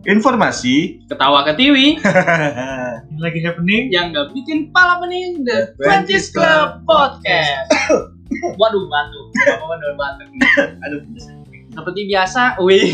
Informasi. 0.00 1.04
Ketawa 1.06 1.44
ke 1.44 1.52
TV 1.54 2.00
Yang 2.00 3.20
lagi 3.24 3.40
happening. 3.44 3.82
yang 3.92 4.16
nggak 4.16 4.32
bikin 4.32 4.72
pala 4.72 4.96
pening 4.98 5.44
The 5.44 5.76
Twenties 5.76 5.76
Twenties 5.76 6.26
Club 6.32 6.68
Podcast. 6.88 7.68
Waduh 8.56 8.84
batuk, 8.86 9.26
waduh 9.60 9.92
batuk. 9.94 10.28
Aduh. 10.88 11.00
Seperti 11.70 12.00
biasa, 12.08 12.56
wih 12.58 12.88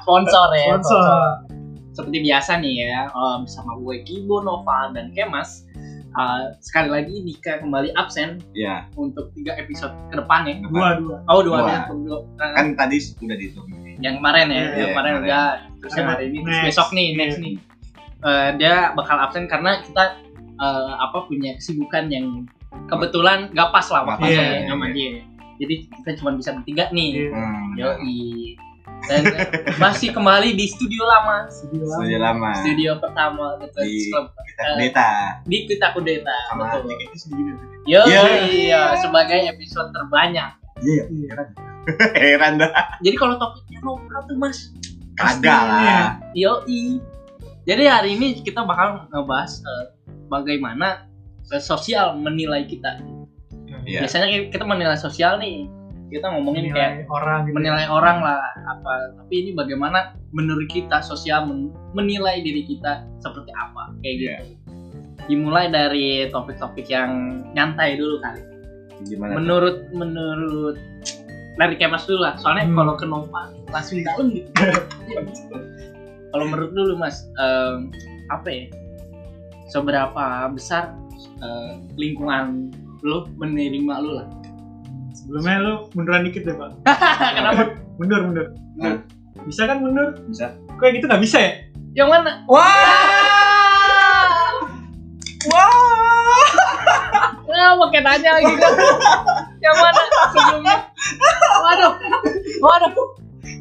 sponsor 0.00 0.48
ya. 0.54 0.78
Sponsor. 0.78 1.20
Seperti 1.90 2.18
biasa 2.22 2.60
nih 2.60 2.74
ya, 2.86 3.08
eh, 3.08 3.36
bersama 3.40 3.72
gue 3.76 4.04
Kibo, 4.04 4.40
Nova, 4.40 4.92
dan 4.92 5.10
Kemas. 5.10 5.64
Eh, 6.12 6.42
sekali 6.60 6.88
lagi 6.88 7.20
Dika 7.20 7.60
kembali 7.60 7.92
absen 7.92 8.40
Ya, 8.52 8.88
untuk 8.96 9.32
tiga 9.32 9.52
episode 9.54 9.92
ke 10.08 10.16
depan 10.16 10.46
ya. 10.46 10.54
Dua 10.62 10.88
dua. 10.96 11.16
Oh 11.26 11.40
dua, 11.40 11.58
Dua. 11.60 11.68
ya. 11.68 11.80
Dua. 11.90 12.18
Kan 12.54 12.72
tadi 12.72 12.96
sudah 12.96 13.34
dihitung. 13.34 13.66
yang 13.96 14.20
kemarin 14.20 14.52
ya, 14.52 14.56
Iya, 14.56 14.60
yang 14.76 14.88
kemarin 14.92 15.12
kemarin. 15.14 15.24
udah 15.24 15.44
terus 15.86 15.96
yang 15.96 16.08
hari 16.08 16.24
ini 16.28 16.38
terus 16.40 16.56
Next. 16.56 16.66
besok 16.68 16.88
nih 16.92 17.08
next 17.14 17.36
Iya. 17.36 17.44
nih 17.44 17.56
Eh, 18.18 18.50
dia 18.56 18.74
bakal 18.92 19.16
absen 19.18 19.44
karena 19.46 19.78
kita 19.80 20.18
eh, 20.56 20.92
apa 20.98 21.18
punya 21.22 21.54
kesibukan 21.54 22.08
yang 22.08 22.26
kebetulan 22.84 23.52
gak 23.52 23.70
pas 23.70 23.86
lah 23.86 24.02
waktunya 24.04 24.34
pas, 24.36 24.56
ya 24.56 24.60
sama 24.66 24.84
iya. 24.86 24.92
dia 24.92 25.10
jadi 25.56 25.74
kita 25.90 26.10
cuma 26.16 26.30
bisa 26.32 26.50
bertiga 26.52 26.84
nih 26.90 27.10
Iya. 27.14 27.28
Hmm. 27.30 27.70
yoi 27.72 28.24
dan 29.02 29.22
masih 29.76 30.10
kembali 30.10 30.52
di 30.52 30.66
studio 30.66 31.04
lama 31.04 31.44
Studio 31.46 31.84
lama. 31.84 32.00
Sudah 32.00 32.18
lama. 32.18 32.50
studio 32.56 32.90
pertama 32.96 33.44
The 33.56 33.68
Twenties 33.68 33.92
Di- 34.00 34.10
Club 34.10 34.26
Kita 34.32 34.64
data 34.74 35.08
di 35.44 35.58
kita 35.62 35.86
kudeta 35.92 36.36
sama 36.48 36.62
betul 36.72 36.96
itu 36.96 37.16
yo 37.86 38.00
Iya. 38.02 38.20
iya 38.48 38.82
sebagai 38.96 39.44
episode 39.46 39.92
terbanyak 39.92 40.50
Iya, 40.78 41.04
Iya. 41.06 41.32
heran 42.18 42.52
dah. 42.56 42.70
jadi 42.98 43.14
kalau 43.14 43.36
topiknya 43.36 43.78
lokal 43.80 44.20
tuh 44.24 44.36
mas 44.36 44.72
Kagak 45.16 45.60
lah. 45.64 46.06
Yoi. 46.36 47.00
Jadi 47.66 47.82
hari 47.88 48.14
ini 48.14 48.44
kita 48.44 48.62
bakal 48.62 49.10
ngebahas 49.10 49.64
eh, 49.64 49.84
bagaimana 50.30 51.08
eh, 51.50 51.58
sosial 51.58 52.14
menilai 52.20 52.68
kita. 52.68 53.00
Iya. 53.86 54.06
Biasanya 54.06 54.50
kita 54.50 54.64
menilai 54.66 54.98
sosial 54.98 55.38
nih, 55.38 55.66
kita 56.10 56.26
ngomongin 56.30 56.70
kayak 56.70 57.02
Menilai 57.02 57.10
orang 57.10 57.38
gitu. 57.46 57.54
menilai 57.58 57.86
orang 57.90 58.18
lah 58.22 58.38
apa. 58.66 58.92
Tapi 59.18 59.34
ini 59.42 59.50
bagaimana 59.54 60.14
menurut 60.30 60.68
kita 60.70 61.02
sosial 61.02 61.46
men- 61.48 61.74
menilai 61.96 62.42
diri 62.42 62.62
kita 62.62 63.06
seperti 63.18 63.50
apa 63.56 63.94
kayak 64.04 64.14
gitu. 64.20 64.30
Iya. 64.30 64.38
Dimulai 65.26 65.66
dari 65.74 66.30
topik-topik 66.30 66.86
yang 66.86 67.42
nyantai 67.50 67.98
dulu 67.98 68.22
kali. 68.22 68.42
Gimana? 69.10 69.34
tuh? 69.34 69.38
Menurut 69.90 70.76
dari 71.56 71.74
kemas 71.76 72.04
dulu 72.04 72.20
lah. 72.22 72.34
Soalnya 72.38 72.68
Hmm. 72.68 72.76
kalau 72.76 72.94
ke 72.94 73.04
Nova 73.04 73.42
langsung 73.72 73.98
dalam 74.04 74.30
gitu. 74.30 74.48
kalau 76.32 76.44
menurut 76.46 76.70
dulu 76.72 76.92
mas 77.00 77.26
em, 77.40 77.90
apa 78.28 78.46
ya 78.46 78.64
seberapa 79.66 80.46
besar 80.52 80.92
eh, 81.40 81.72
lingkungan 81.96 82.70
lu 83.00 83.24
menerima 83.36 83.94
lu 84.00 84.20
lah 84.20 84.28
Sebelumnya 85.16 85.58
lu 85.58 85.74
munduran 85.96 86.22
dikit 86.22 86.44
deh 86.44 86.54
pak. 86.54 86.70
kenapa 87.36 87.72
Mundur 87.98 88.20
mundur. 88.28 88.46
Nah. 88.76 89.00
Bisa 89.48 89.64
kan 89.64 89.80
mundur? 89.80 90.12
Bisa. 90.28 90.52
Kok 90.76 90.84
yang 90.84 90.94
gitu 91.00 91.06
nggak 91.08 91.22
bisa 91.24 91.38
ya? 91.40 91.52
yang 91.96 92.12
mana 92.12 92.44
Wah! 92.44 92.60
Wah! 95.48 96.44
Wah, 97.48 97.72
pakai 97.88 98.00
nanya 98.04 98.30
lagi 98.36 98.52
kan 98.52 98.72
yang 99.64 99.76
mana 99.80 100.02
sebelumnya 100.28 100.76
waduh 101.64 101.92
waduh 102.62 102.92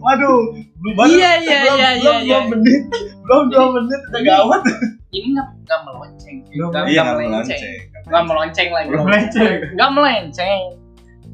Waduh, 0.01 0.53
belum 0.81 0.97
iya 1.13 1.41
iya 1.41 1.57
belum, 1.65 1.77
iya 1.77 1.89
belum 1.97 2.17
iya 2.17 2.25
dua 2.25 2.39
menit. 2.49 2.81
Belum 3.25 3.43
dua 3.49 3.65
menit 3.73 4.01
udah 4.05 4.21
gawat. 4.21 4.61
ini 5.09 5.27
nggak 5.33 5.47
nggak 5.65 5.79
melenceng 5.81 6.35
Belum 6.49 6.69
Iya, 6.69 7.01
nggak 7.01 7.13
nggak 8.05 8.23
melenceng 8.25 8.69
lagi 8.69 8.87
Belum 8.89 9.03
melenceng. 9.05 9.53
nggak 9.73 9.91
melenceng 9.93 10.63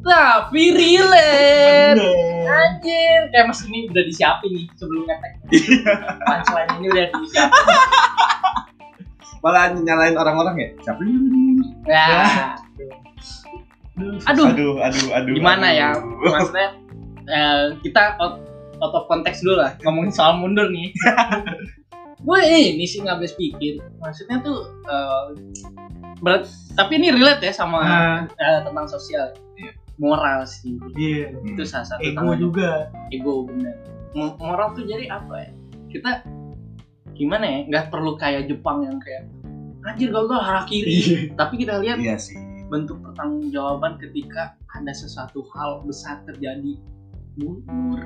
tapi 0.02 0.62
relate 0.74 2.02
Anjir, 2.42 3.22
kayak 3.30 3.46
mas 3.48 3.62
ini 3.64 3.86
udah 3.86 4.04
disiapin 4.04 4.50
nih 4.52 4.66
sebelum 4.74 5.06
ngetek. 5.06 5.32
Punchline 6.26 6.70
ini 6.82 6.86
udah 6.90 7.06
disiapin. 7.14 7.66
Malah 9.40 9.64
nyalain 9.78 10.16
orang-orang 10.18 10.56
ya? 10.58 10.70
Siapa 10.82 11.02
ini? 11.06 11.62
Ya. 11.86 12.58
Aduh, 13.94 14.48
Aduh, 14.48 14.72
aduh, 14.80 15.08
aduh. 15.12 15.34
gimana 15.34 15.68
ya? 15.68 15.90
aduh. 15.94 16.32
Maksudnya 16.32 16.70
eh, 17.26 17.64
kita 17.82 18.16
out, 18.18 18.40
out 18.80 18.94
of 18.94 19.06
konteks 19.06 19.40
dulu 19.40 19.60
lah 19.60 19.76
ngomongin 19.82 20.10
soal 20.10 20.36
mundur 20.36 20.68
nih. 20.68 20.90
Gue 22.22 22.38
ini 22.46 22.84
sih 22.84 23.02
nggak 23.02 23.18
habis 23.18 23.34
pikir. 23.34 23.82
Maksudnya 23.98 24.40
tuh 24.40 24.58
eh, 24.84 25.26
berat, 26.18 26.46
tapi 26.72 26.96
ini 26.96 27.10
relate 27.10 27.42
ya 27.42 27.54
sama 27.54 27.80
Nah, 27.80 28.18
eh, 28.30 28.60
tentang 28.62 28.88
sosial, 28.88 29.34
Iya. 29.56 29.72
moral 29.98 30.46
sih. 30.46 30.78
iya. 30.94 31.34
Itu 31.44 31.62
salah 31.64 31.88
satu 31.88 32.02
Ego 32.02 32.32
juga. 32.36 32.90
ego 33.10 33.44
bener 33.44 33.76
Mo- 34.12 34.36
moral 34.38 34.72
tuh 34.72 34.84
jadi 34.84 35.08
apa 35.08 35.36
ya 35.40 35.52
kita 35.88 36.12
gimana 37.14 37.44
ya 37.44 37.60
nggak 37.66 37.86
perlu 37.88 38.16
kayak 38.16 38.44
Jepang 38.46 38.82
yang 38.82 38.98
kayak 38.98 39.24
anjir 39.84 40.10
gagal 40.10 40.36
hara 40.38 40.64
kiri 40.64 40.92
Iya. 40.92 41.18
tapi 41.34 41.54
kita 41.58 41.80
lihat 41.80 41.98
Iya 41.98 42.16
sih. 42.18 42.36
Bentuk 42.72 43.04
pertanggungjawaban 43.04 44.00
ketika 44.00 44.56
ada 44.72 44.92
sesuatu 44.92 45.44
hal 45.52 45.84
besar 45.84 46.24
terjadi 46.24 46.80
mundur 47.36 48.00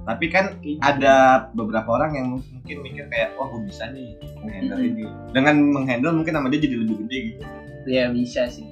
Tapi 0.00 0.26
kan 0.26 0.58
gitu. 0.58 0.80
ada 0.80 1.46
beberapa 1.52 1.86
orang 1.92 2.10
yang 2.12 2.26
mungkin 2.32 2.76
mikir 2.80 3.06
kayak 3.06 3.36
wah 3.36 3.46
gue 3.46 3.62
bisa 3.64 3.84
nih 3.88 4.16
menghandle 4.40 4.80
ini. 4.80 5.04
Dengan 5.30 5.54
menghandle 5.62 6.12
mungkin 6.12 6.34
sama 6.34 6.48
dia 6.48 6.58
jadi 6.58 6.76
lebih 6.78 6.96
gede 7.04 7.18
gitu. 7.30 7.42
ya 7.86 8.04
bisa 8.08 8.42
sih 8.46 8.66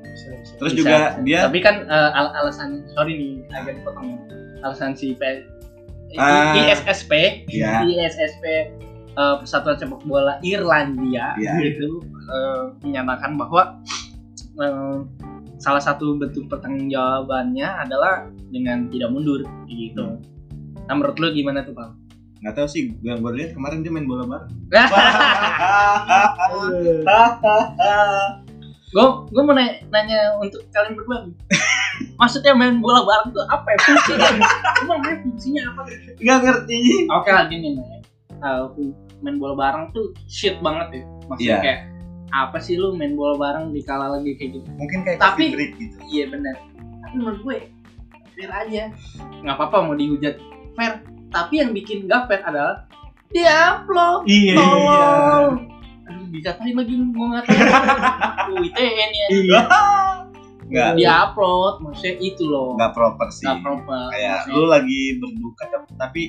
Bisa, 0.00 0.28
bisa. 0.34 0.52
Terus 0.56 0.72
Bisa. 0.72 0.80
juga 0.80 0.96
dia 1.20 1.38
tapi 1.44 1.58
kan 1.60 1.84
eh, 1.84 2.10
al- 2.10 2.32
alasan 2.32 2.82
sorry 2.88 3.12
nih 3.14 3.32
agak 3.52 3.76
dipotong 3.76 4.16
alasan 4.60 4.94
si 4.94 5.12
P 5.12 5.22
Ah. 6.16 6.56
ISSP 6.56 7.12
ya 7.52 7.84
ISSP 7.84 8.44
eh, 9.12 9.34
Persatuan 9.36 9.76
Sepak 9.76 10.00
Bola 10.02 10.40
Irlandia 10.40 11.36
Iya. 11.36 11.52
itu 11.60 12.00
eh, 12.24 12.62
menyatakan 12.80 13.36
bahwa 13.36 13.76
salah 15.58 15.82
satu 15.82 16.18
bentuk 16.18 16.46
pertanggungjawabannya 16.50 17.66
adalah 17.66 18.26
dengan 18.50 18.90
tidak 18.90 19.10
mundur 19.10 19.42
gitu. 19.70 20.18
Nah 20.86 20.94
menurut 20.94 21.18
lu 21.18 21.30
gimana 21.34 21.62
tuh 21.66 21.74
bang? 21.74 21.92
nggak 22.38 22.54
tahu 22.54 22.70
sih 22.70 22.94
yang 23.02 23.18
gue 23.18 23.34
lihat 23.34 23.50
kemarin 23.58 23.82
dia 23.82 23.90
main 23.90 24.06
bola 24.06 24.22
bareng. 24.22 24.46
gue 28.88 29.06
gue 29.28 29.42
mau 29.44 29.52
nanya, 29.52 29.84
nanya 29.90 30.38
untuk 30.38 30.62
kalian 30.70 30.94
berdua 30.94 31.26
nih. 31.26 31.34
Maksudnya 32.20 32.54
main 32.54 32.78
bola 32.78 33.02
bareng 33.02 33.34
tuh 33.34 33.42
apa 33.50 33.66
ya 33.74 33.78
fungsinya? 33.82 34.28
Emang 34.86 35.02
fungsinya 35.02 35.62
apa? 35.74 35.80
Gak 36.14 36.38
ngerti. 36.46 36.78
Oke 37.10 37.30
lah 37.34 37.50
gini 37.50 37.74
nih. 37.74 38.06
Eh, 38.38 38.58
main 39.18 39.36
bola 39.42 39.58
bareng 39.58 39.90
tuh 39.90 40.14
shit 40.30 40.62
banget 40.62 41.02
ya. 41.02 41.04
Maksudnya 41.26 41.58
Iya. 41.58 41.58
kayak 41.58 41.80
apa 42.30 42.58
sih 42.58 42.76
lu 42.76 42.92
main 42.92 43.12
bola 43.12 43.34
bareng 43.34 43.72
di 43.72 43.80
kala 43.80 44.12
lagi 44.14 44.36
kayak 44.36 44.60
gitu? 44.60 44.68
Mungkin 44.74 44.98
kayak 45.02 45.18
Tapi- 45.18 45.52
break 45.52 45.72
gitu. 45.76 45.96
Iya 46.04 46.24
benar. 46.28 46.54
Tapi 47.00 47.14
menurut 47.14 47.40
gue 47.40 47.56
fair 48.34 48.50
aja. 48.50 48.82
Nggak 49.40 49.54
apa-apa 49.54 49.76
mau 49.82 49.94
dihujat 49.94 50.36
fair. 50.72 51.00
Tapi 51.28 51.54
yang 51.58 51.70
bikin 51.72 52.04
nggak 52.04 52.26
fair 52.26 52.40
adalah 52.42 52.84
dia 53.28 53.80
upload. 53.80 54.24
Iya. 54.24 54.54
Tolol. 54.56 55.44
Aduh 56.08 56.26
dikatain 56.30 56.72
lagi 56.72 56.94
mau 56.96 57.26
ngatain. 57.32 57.58
ITN 58.58 59.10
ya. 59.10 59.26
Iya. 59.30 59.60
Nggak 60.68 60.90
Dia 60.96 61.12
upload. 61.26 61.74
Maksudnya 61.80 62.14
itu 62.18 62.44
loh. 62.44 62.76
nggak 62.76 62.92
proper 62.92 63.28
sih. 63.28 63.44
Nggak 63.44 63.58
proper. 63.60 64.06
Kayak 64.12 64.36
Maksudnya- 64.44 64.56
lu 64.56 64.64
lagi 64.68 65.00
berduka 65.16 65.64
tapi 65.96 66.22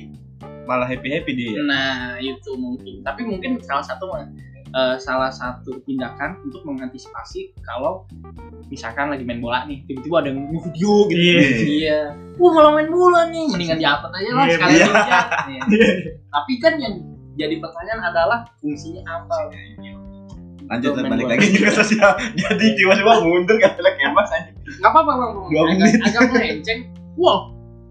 malah 0.64 0.88
happy 0.88 1.08
happy 1.08 1.32
dia. 1.34 1.60
Nah 1.60 2.16
itu 2.16 2.50
mungkin. 2.56 3.00
Tapi 3.00 3.20
mungkin 3.24 3.60
salah 3.60 3.84
satu 3.84 4.08
eh, 4.70 4.96
salah 4.96 5.28
satu 5.28 5.82
tindakan 5.82 6.38
untuk 6.42 6.62
mengantisipasi 6.62 7.54
kalau 7.60 8.06
misalkan 8.66 9.10
lagi 9.10 9.22
main 9.22 9.38
bola 9.38 9.64
nih 9.64 9.82
tiba-tiba 9.84 10.16
ada 10.18 10.28
yang 10.30 10.46
video 10.48 10.92
gitu 11.06 11.18
Iya. 11.18 11.40
Iya. 11.60 12.00
Wah 12.36 12.50
malah 12.52 12.72
main 12.72 12.88
bola 12.88 13.28
nih, 13.28 13.44
mendingan 13.48 13.76
diupload 13.76 14.12
aja 14.12 14.30
lah 14.30 14.44
Iya, 14.44 14.54
sekali 14.54 14.72
iya. 14.72 14.86
aja. 14.86 15.12
Iya. 15.46 15.62
Tapi 16.28 16.52
kan 16.58 16.72
yang 16.78 16.94
jadi 17.34 17.54
pertanyaan 17.56 18.02
adalah 18.04 18.38
fungsinya 18.58 19.02
apa? 19.06 19.36
Lanjut 20.70 20.92
Main 20.94 21.10
balik 21.10 21.26
bola. 21.26 21.34
lagi 21.34 21.48
ke 21.50 21.70
sosial. 21.72 22.14
Jadi 22.38 22.66
tiba-tiba 22.78 23.12
mundur 23.20 23.58
kan 23.58 23.74
kemas 23.74 24.30
aja. 24.30 24.50
Gak 24.78 24.86
apa-apa 24.86 25.12
bang, 25.12 25.30
Dua 25.34 25.62
agak, 25.66 25.74
menit. 25.82 25.98
agak 26.06 26.20
melenceng. 26.30 26.80
Wow, 27.18 27.38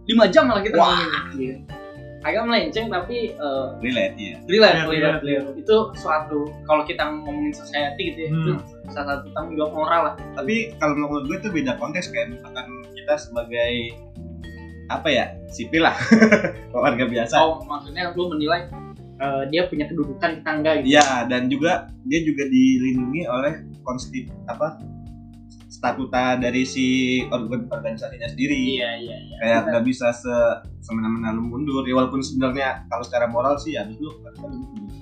lima 0.07 0.25
jam 0.31 0.47
malah 0.47 0.63
kita 0.63 0.79
Wah. 0.79 0.95
ngomongin. 0.95 1.67
Agak 2.19 2.43
melenceng 2.43 2.87
tapi 2.87 3.31
eh, 3.31 3.65
Relate 3.79 4.15
ya. 4.15 4.35
relate, 4.43 4.75
Relate, 4.75 4.75
relate, 4.85 5.19
relate. 5.21 5.21
relate. 5.23 5.57
Itu 5.57 5.75
suatu 5.95 6.51
kalau 6.63 6.83
kita 6.83 7.03
ngomongin 7.05 7.51
society 7.51 8.11
gitu 8.11 8.19
ya, 8.19 8.29
itu 8.29 8.51
Hmm. 8.53 8.91
salah 8.91 9.07
satu 9.15 9.27
tanggung 9.31 9.55
jawab 9.55 9.71
moral 9.73 10.01
lah. 10.03 10.15
Tapi 10.33 10.75
kalau 10.75 10.93
menurut 10.97 11.23
gue 11.25 11.37
itu 11.37 11.49
beda 11.53 11.75
konteks 11.75 12.09
kayak 12.09 12.33
misalkan 12.33 12.65
kita 12.93 13.13
sebagai 13.15 13.71
apa 14.87 15.07
ya 15.07 15.25
sipil 15.47 15.81
lah 15.81 15.93
warga 16.75 17.05
biasa 17.05 17.35
Oh, 17.37 17.61
maksudnya 17.63 18.09
lu 18.11 18.25
menilai 18.27 18.65
eh, 19.15 19.43
dia 19.47 19.63
punya 19.63 19.85
kedudukan 19.85 20.41
tetangga 20.41 20.81
gitu. 20.81 20.91
Iya 20.91 21.23
dan 21.25 21.45
juga 21.45 21.71
dia 22.03 22.19
juga 22.19 22.43
dilindungi 22.45 23.21
oleh 23.25 23.53
konstip 23.81 24.27
apa 24.45 24.81
statuta 25.79 26.35
dari 26.35 26.67
si 26.67 26.85
organ 27.31 27.71
organisasinya 27.71 28.27
sendiri 28.27 28.75
Iya, 28.75 28.89
iya, 28.99 29.15
iya. 29.15 29.35
kayak 29.39 29.59
nggak 29.71 29.83
bisa 29.87 30.11
se 30.11 30.35
semena-mena 30.83 31.31
lu 31.31 31.47
mundur 31.47 31.87
ya 31.87 31.95
walaupun 31.95 32.19
sebenarnya 32.19 32.83
kalau 32.91 32.99
secara 32.99 33.31
moral 33.31 33.55
sih 33.55 33.79
harus 33.79 33.95
lu. 33.95 34.11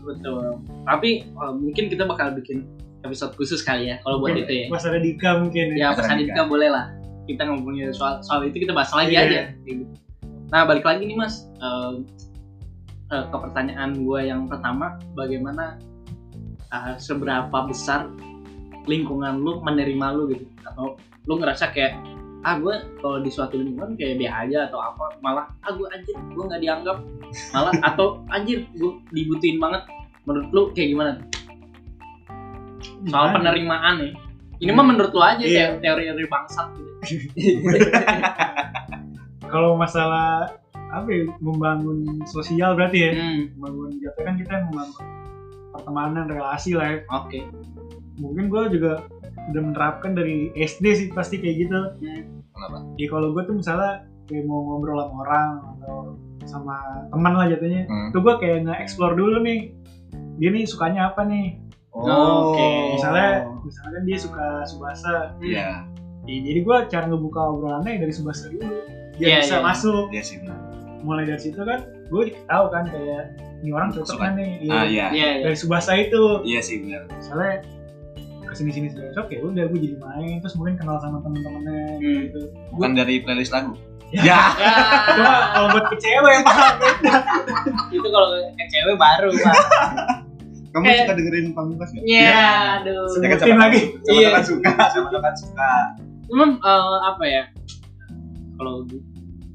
Betul. 0.06 0.62
Tapi 0.85 1.09
eh, 1.25 1.53
mungkin 1.57 1.89
kita 1.89 2.06
bakal 2.06 2.38
bikin 2.38 2.69
episode 3.01 3.33
khusus 3.33 3.65
kali 3.65 3.89
ya 3.89 3.97
kalau 4.06 4.21
buat 4.21 4.38
itu 4.38 4.53
ya. 4.53 4.65
Mas 4.69 4.85
Radika 4.85 5.41
mungkin 5.41 5.74
Ya, 5.74 5.91
Mas 5.91 5.97
Mas 5.97 6.07
Radika. 6.07 6.33
Adika 6.38 6.41
boleh 6.45 6.69
lah. 6.69 6.85
Kita 7.25 7.41
ngomongin 7.44 7.89
soal 7.89 8.21
soal 8.21 8.45
itu 8.45 8.62
kita 8.62 8.71
bahas 8.71 8.94
lagi 8.94 9.18
Iya. 9.18 9.25
aja. 9.25 9.41
Gitu. 9.65 9.83
Nah, 10.47 10.62
balik 10.63 10.85
lagi 10.85 11.03
nih 11.03 11.18
Mas 11.18 11.50
eh, 11.57 11.94
eh, 13.12 13.24
ke 13.25 13.35
pertanyaan 13.35 13.97
gue 13.97 14.19
yang 14.21 14.45
pertama, 14.45 14.95
bagaimana 15.12 15.81
eh, 16.69 16.95
seberapa 16.97 17.57
besar 17.65 18.07
lingkungan 18.88 19.38
lu 19.38 19.60
menerima 19.62 20.06
lu 20.16 20.31
gitu. 20.31 20.45
Atau 20.63 20.95
lu 21.28 21.34
ngerasa 21.38 21.69
kayak 21.69 22.00
ah 22.45 22.56
gue 22.56 22.72
kalau 22.98 23.19
di 23.19 23.28
suatu 23.28 23.60
lingkungan 23.60 23.94
kayak 23.94 24.18
dia 24.18 24.31
aja 24.31 24.60
atau 24.72 24.80
apa 24.80 25.19
malah 25.19 25.51
ah 25.62 25.72
gue 25.72 25.88
anjir 25.92 26.16
gue 26.16 26.44
nggak 26.44 26.62
dianggap. 26.62 26.98
Malah 27.51 27.74
atau 27.92 28.24
anjir 28.28 28.63
gue 28.74 28.92
dibutuhin 29.12 29.60
banget. 29.60 29.84
Menurut 30.24 30.50
lu 30.51 30.63
kayak 30.72 30.89
gimana? 30.92 31.12
Soal 33.06 33.31
penerimaan 33.31 33.95
ya. 34.01 34.12
Ini 34.57 34.72
mah 34.74 34.86
menurut 34.86 35.12
lu 35.12 35.22
aja 35.22 35.39
Iya. 35.39 35.78
teori 35.78 36.10
teori 36.10 36.25
bangsat 36.25 36.68
gitu. 36.74 36.92
Kalau 39.48 39.78
masalah 39.78 40.51
apa 40.88 41.07
ya, 41.07 41.24
membangun 41.39 42.24
sosial 42.25 42.74
berarti 42.74 42.98
ya. 42.98 43.12
hmm, 43.13 43.56
Membangun 43.56 43.92
jatuh 44.00 44.24
kan 44.24 44.36
kita 44.36 44.54
membangun 44.68 45.06
pertemanan, 45.72 46.25
relasi 46.25 46.72
lah 46.74 46.88
ya. 46.89 47.00
oke 47.07 47.39
Mungkin 48.18 48.46
gue 48.48 48.64
juga 48.72 48.92
udah 49.48 49.62
menerapkan 49.64 50.12
dari 50.12 50.50
SD 50.54 50.86
sih 50.92 51.08
pasti 51.10 51.38
kayak 51.38 51.56
gitu. 51.60 51.80
kenapa 52.50 52.78
Ya 52.96 53.08
kalau 53.08 53.31
gue 53.31 53.44
tuh 53.44 53.56
misalnya 53.56 54.02
kayak 54.25 54.44
mau 54.44 54.60
ngobrol 54.66 55.00
sama 55.00 55.18
orang 55.22 55.50
atau 55.72 55.96
sama 56.44 56.75
teman 57.08 57.34
lah 57.34 57.46
jatuhnya, 57.48 57.84
Hmm. 57.86 58.10
tuh 58.10 58.19
gue 58.22 58.34
kayak 58.38 58.58
nge-explore 58.64 59.14
dulu 59.14 59.40
nih. 59.40 59.72
Dia 60.38 60.50
nih 60.50 60.64
sukanya 60.64 61.10
apa 61.10 61.24
nih? 61.24 61.60
Oke. 61.94 62.68
Misalnya, 62.94 63.31
misalnya 63.62 63.92
kan 63.94 64.04
dia 64.04 64.18
suka 64.18 64.46
subasa. 64.63 65.13
iya 65.40 65.86
Ya, 66.24 66.38
jadi 66.44 66.60
gue 66.60 66.78
cara 66.88 67.06
ngebuka 67.06 67.40
obrolannya 67.40 68.00
dari 68.00 68.12
subasa 68.12 68.48
dulu. 68.48 68.68
Biar 69.16 69.28
Iya, 69.30 69.38
bisa 69.40 69.56
iya. 69.56 69.63
masuk. 69.63 70.06
iya 70.12 70.22
sih 70.22 70.36
benar 70.38 70.60
Mulai 71.00 71.24
dari 71.25 71.40
situ 71.40 71.62
kan, 71.62 71.80
gue 72.06 72.24
tahu 72.44 72.66
kan 72.68 72.84
kayak 72.86 73.24
ini 73.58 73.70
orang 73.72 73.90
cocok 73.90 74.12
Suka. 74.12 74.24
kan 74.25 74.31
nih. 74.36 74.52
Iya. 74.60 74.72
ah 74.74 74.86
iya 74.86 75.06
iya 75.10 75.28
iya 75.34 75.44
Dari 75.46 75.56
subasa 75.56 75.96
itu. 75.96 76.24
iya 76.44 76.60
sih 76.60 76.81
benar 76.81 77.08
Misalnya 77.10 77.54
ke 78.48 78.54
sini 78.54 78.72
sini 78.72 78.88
cocok 78.90 79.28
ya 79.28 79.40
udah 79.42 79.64
gue 79.66 79.80
jadi 79.82 79.96
main 79.98 80.40
terus 80.40 80.56
mungkin 80.56 80.76
kenal 80.76 80.98
sama 80.98 81.20
temen-temennya 81.20 81.82
Hmm. 81.94 82.20
gitu. 82.24 82.42
bukan 82.72 82.92
dari 82.94 83.20
playlist 83.20 83.52
lagu 83.52 83.76
Ya. 84.08 84.24
ya 84.24 84.40
Cuma 85.14 85.34
kalau 85.52 85.68
buat 85.70 85.86
ke 85.86 85.98
cewek 85.98 86.32
yang 86.32 86.44
paham 86.44 86.74
beda. 86.78 87.14
itu 87.92 88.08
kalau 88.08 88.28
ke 88.50 88.66
cewek 88.66 88.96
baru 88.96 89.30
pak 89.34 89.56
kamu 90.70 90.84
Kayak- 90.86 91.00
suka 91.02 91.14
dengerin 91.14 91.46
pamungkas 91.52 91.90
nggak 91.90 92.04
Iya, 92.06 92.48
aduh. 92.78 93.04
Ya 93.14 93.28
kan 93.28 93.38
Sebutin 93.38 93.40
sama 93.50 93.62
lagi. 93.62 93.80
sama 93.98 94.14
Iya. 94.14 94.30
kan 94.30 94.44
suka 94.44 94.72
sama 94.90 95.08
kan 95.12 95.36
suka 95.36 95.72
Cuman 96.28 96.50
eh, 96.58 96.98
apa 97.06 97.24
ya? 97.24 97.44
Kalau 98.54 98.74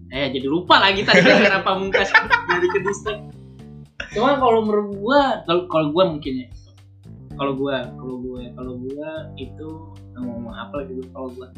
eh 0.09 0.29
jadi 0.31 0.47
lupa 0.47 0.77
lagi 0.79 1.00
tadi 1.03 1.21
gara 1.27 1.59
apa 1.59 1.73
mungkas 1.75 2.09
jadi 2.47 2.67
ke. 2.69 2.81
Cuman 4.12 4.37
kalau 4.37 4.61
menurut 4.62 4.89
gua, 4.94 5.21
kalau 5.43 5.65
kalau 5.67 5.87
gua 5.91 6.05
mungkin 6.06 6.33
ya. 6.39 6.49
Kalau 7.43 7.59
gua, 7.59 7.77
kalau 7.99 8.17
gua, 8.23 8.41
kalau 8.55 8.73
gua 8.79 9.09
itu 9.35 9.69
ngomong 10.15 10.55
apa 10.55 10.75
lagi 10.79 10.94
kalau 11.11 11.29
gua. 11.35 11.49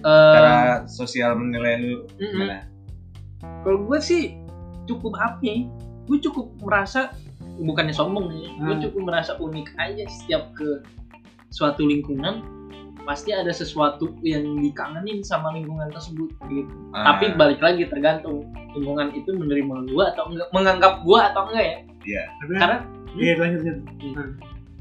Eh, 0.00 0.34
cara 0.34 0.54
sosial 0.88 1.36
menilai 1.36 1.76
lu 1.76 2.08
gimana 2.16 2.64
kalau 3.60 3.84
gue 3.84 3.98
sih 4.00 4.32
cukup 4.88 5.12
apa 5.20 5.40
ya? 5.44 5.56
Gue 6.08 6.18
cukup 6.20 6.56
merasa 6.64 7.12
bukannya 7.60 7.92
sombong 7.92 8.32
nih, 8.32 8.48
gue 8.56 8.74
Hmm. 8.80 8.82
cukup 8.88 9.00
merasa 9.12 9.36
unik 9.36 9.76
aja 9.76 10.04
setiap 10.08 10.48
ke 10.56 10.80
suatu 11.52 11.84
lingkungan 11.84 12.40
pasti 13.04 13.32
ada 13.32 13.52
sesuatu 13.52 14.12
yang 14.24 14.60
dikangenin 14.60 15.24
sama 15.24 15.52
lingkungan 15.52 15.88
tersebut 15.92 16.30
gitu. 16.48 16.72
Ah, 16.96 17.12
Tapi 17.12 17.32
balik 17.36 17.60
lagi 17.60 17.84
tergantung 17.88 18.48
lingkungan 18.76 19.12
itu 19.16 19.34
menerima 19.36 19.88
gua 19.92 20.12
atau 20.16 20.28
enggak, 20.32 20.48
menganggap 20.52 20.94
gua 21.04 21.32
atau 21.32 21.48
enggak 21.48 21.64
ya. 21.64 21.78
Kan, 22.40 22.58
Karena 22.60 22.76
iya 23.16 23.32
lanjut 23.36 23.60
lanjut. 23.64 23.78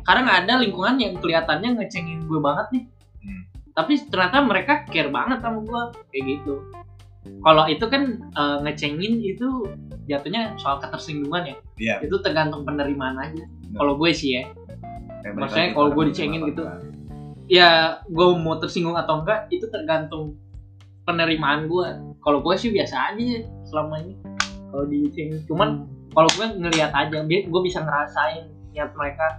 Karena 0.09 0.41
ada 0.41 0.57
lingkungan 0.57 0.97
yang 0.97 1.13
kelihatannya 1.21 1.77
ngecengin 1.77 2.25
gue 2.25 2.39
banget 2.41 2.67
nih. 2.73 2.83
Hmm. 3.21 3.43
Tapi 3.77 3.93
ternyata 4.09 4.41
mereka 4.41 4.73
care 4.89 5.13
banget 5.13 5.37
sama 5.45 5.61
gua 5.61 5.93
kayak 6.09 6.23
gitu. 6.25 6.65
Kalau 7.45 7.69
itu 7.69 7.85
kan 7.85 8.17
eh, 8.33 8.57
ngecengin 8.65 9.21
itu 9.21 9.69
jatuhnya 10.09 10.57
soal 10.57 10.81
ketersinggungan 10.81 11.53
ya. 11.53 11.55
Iya. 11.77 11.95
Itu 12.09 12.25
tergantung 12.25 12.65
penerimaan 12.65 13.21
aja. 13.21 13.45
Kalau 13.77 14.01
gue 14.01 14.09
sih 14.09 14.41
ya. 14.41 14.49
balik 15.19 15.35
maksudnya 15.45 15.67
lagi 15.69 15.75
kalau 15.77 15.87
pada 15.91 15.95
gua 15.99 16.05
dicengin 16.09 16.41
gitu, 16.49 16.61
orang. 16.65 16.81
Ya 17.45 17.69
gue 18.09 18.27
mau 18.39 18.55
tersinggung 18.57 18.97
atau 18.97 19.21
enggak 19.21 19.45
itu 19.53 19.69
tergantung 19.69 20.41
penerimaan 21.05 21.69
gua. 21.69 22.01
Kalau 22.25 22.41
gue 22.41 22.55
sih 22.57 22.73
biasa 22.73 23.13
aja 23.13 23.45
selama 23.69 24.01
ini. 24.01 24.17
Kalau 24.73 24.89
dicengin 24.89 25.45
cuman 25.45 25.85
kalau 26.17 26.29
gue 26.33 26.47
ngelihat 26.57 26.89
aja 26.97 27.21
gue 27.29 27.61
bisa 27.61 27.85
ngerasain 27.85 28.49
niat 28.73 28.89
mereka 28.97 29.37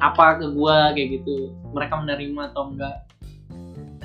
apa 0.00 0.40
ke 0.42 0.46
gue 0.50 0.76
kayak 0.96 1.08
gitu. 1.20 1.54
Mereka 1.74 1.94
menerima 2.02 2.42
atau 2.54 2.72
enggak. 2.72 2.96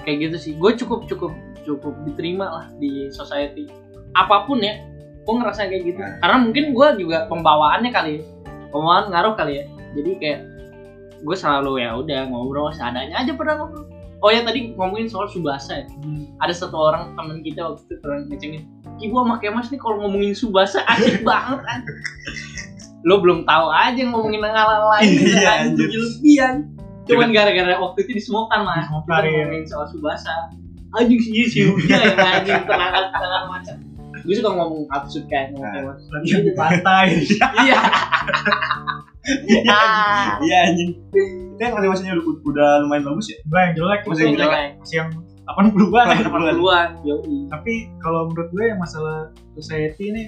Kayak 0.06 0.18
gitu 0.30 0.38
sih. 0.38 0.54
Gue 0.58 0.76
cukup 0.78 1.06
cukup 1.10 1.32
cukup 1.66 1.94
diterima 2.06 2.46
lah 2.50 2.66
di 2.78 3.10
society. 3.14 3.70
Apa 4.18 4.46
pun 4.50 4.62
ya 4.62 4.82
gue 5.24 5.34
ngerasa 5.36 5.70
kayak 5.70 5.84
gitu. 5.86 6.00
Nah. 6.02 6.18
karena 6.26 6.38
mungkin 6.42 6.66
gue 6.74 6.88
juga 7.02 7.18
pembawaannya 7.30 7.92
kali 7.94 8.12
ya. 8.20 8.24
Pembawaan 8.70 9.14
ngaruh 9.14 9.34
kali 9.38 9.54
ya. 9.62 9.66
Jadi 9.98 10.12
kayak 10.22 10.42
gue 11.20 11.36
selalu 11.36 11.84
ya 11.84 11.98
udah 12.00 12.20
ngobrol 12.32 12.72
seadanya 12.74 13.22
aja 13.22 13.34
pernah 13.34 13.62
ngobrol. 13.62 13.86
Oh 14.20 14.28
ya 14.28 14.44
tadi 14.44 14.76
ngomongin 14.76 15.08
soal 15.08 15.32
subasa 15.32 15.84
ya. 15.84 15.88
Hmm. 16.04 16.28
ada 16.44 16.52
satu 16.52 16.76
orang 16.76 17.16
temen 17.16 17.40
kita 17.40 17.64
waktu 17.64 17.88
itu 17.88 17.96
pernah 18.04 18.20
ngecengin 18.28 18.64
ibu 19.00 19.16
sama 19.16 19.36
Kemas 19.40 19.72
nih 19.72 19.80
kalau 19.80 20.04
ngomongin 20.04 20.36
Subasa 20.36 20.84
asik 20.86 21.24
banget 21.28 21.60
kan 21.64 21.80
lo 23.02 23.20
belum 23.20 23.44
tahu 23.44 23.66
aja 23.68 24.02
ngomongin 24.04 24.44
hal 24.44 24.68
lain 24.90 25.08
Iya, 25.08 25.52
anjir. 25.66 25.88
lebihan 25.88 26.56
cuman 27.04 27.30
gara-gara 27.32 27.74
waktu 27.76 28.00
itu 28.04 28.12
disemokan 28.18 28.62
lah 28.62 28.84
Disemokan, 28.84 29.08
kita 29.08 29.26
iya. 29.26 29.38
ngomongin 29.42 29.64
soal 29.66 29.86
Subasa 29.88 30.34
anjing 30.92 31.20
sih 31.20 31.46
sih 31.46 31.64
udah 31.66 31.96
ya 31.96 32.14
anjing 32.38 32.62
tenang 32.64 32.92
tenang 33.10 33.46
macam 33.48 33.76
gue 34.20 34.36
suka 34.36 34.52
ngomong 34.52 34.84
absurd 34.90 35.26
kan 35.26 35.48
ngomong 35.50 35.70
Nah. 35.80 35.96
Lagi 36.12 36.44
di 36.44 36.52
pantai. 36.52 37.06
iya 37.58 37.78
iya 40.42 40.58
anjing 40.66 40.92
itu 40.96 41.20
yang 41.58 41.76
animasinya 41.76 42.16
udah, 42.16 42.26
udah 42.42 42.70
lumayan 42.82 43.04
bagus 43.06 43.30
ya 43.30 43.38
Gue 43.44 43.60
yang 43.60 43.74
jelek 43.76 44.00
Masih 44.02 44.12
masih, 44.26 44.38
jelek. 44.38 44.70
masih 44.78 44.96
yang 44.98 45.10
80-an 45.50 46.06
ya. 46.08 46.18
80-an 46.30 46.88
yoi 47.04 47.38
Tapi 47.50 47.74
kalau 48.00 48.30
menurut 48.30 48.50
gue 48.50 48.64
yang 48.66 48.80
masalah 48.80 49.18
society 49.54 50.04
ini 50.08 50.24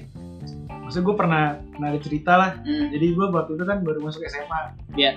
Maksudnya 0.91 1.07
gue 1.07 1.15
pernah, 1.15 1.43
pernah 1.71 1.88
ada 1.88 2.00
cerita 2.03 2.31
lah 2.36 2.51
Hmm, 2.60 2.91
Jadi 2.91 3.05
gue 3.10 3.25
waktu 3.25 3.51
itu 3.55 3.63
kan 3.63 3.79
baru 3.79 4.00
masuk 4.01 4.27
SMA 4.27 4.60
Iya. 4.93 5.15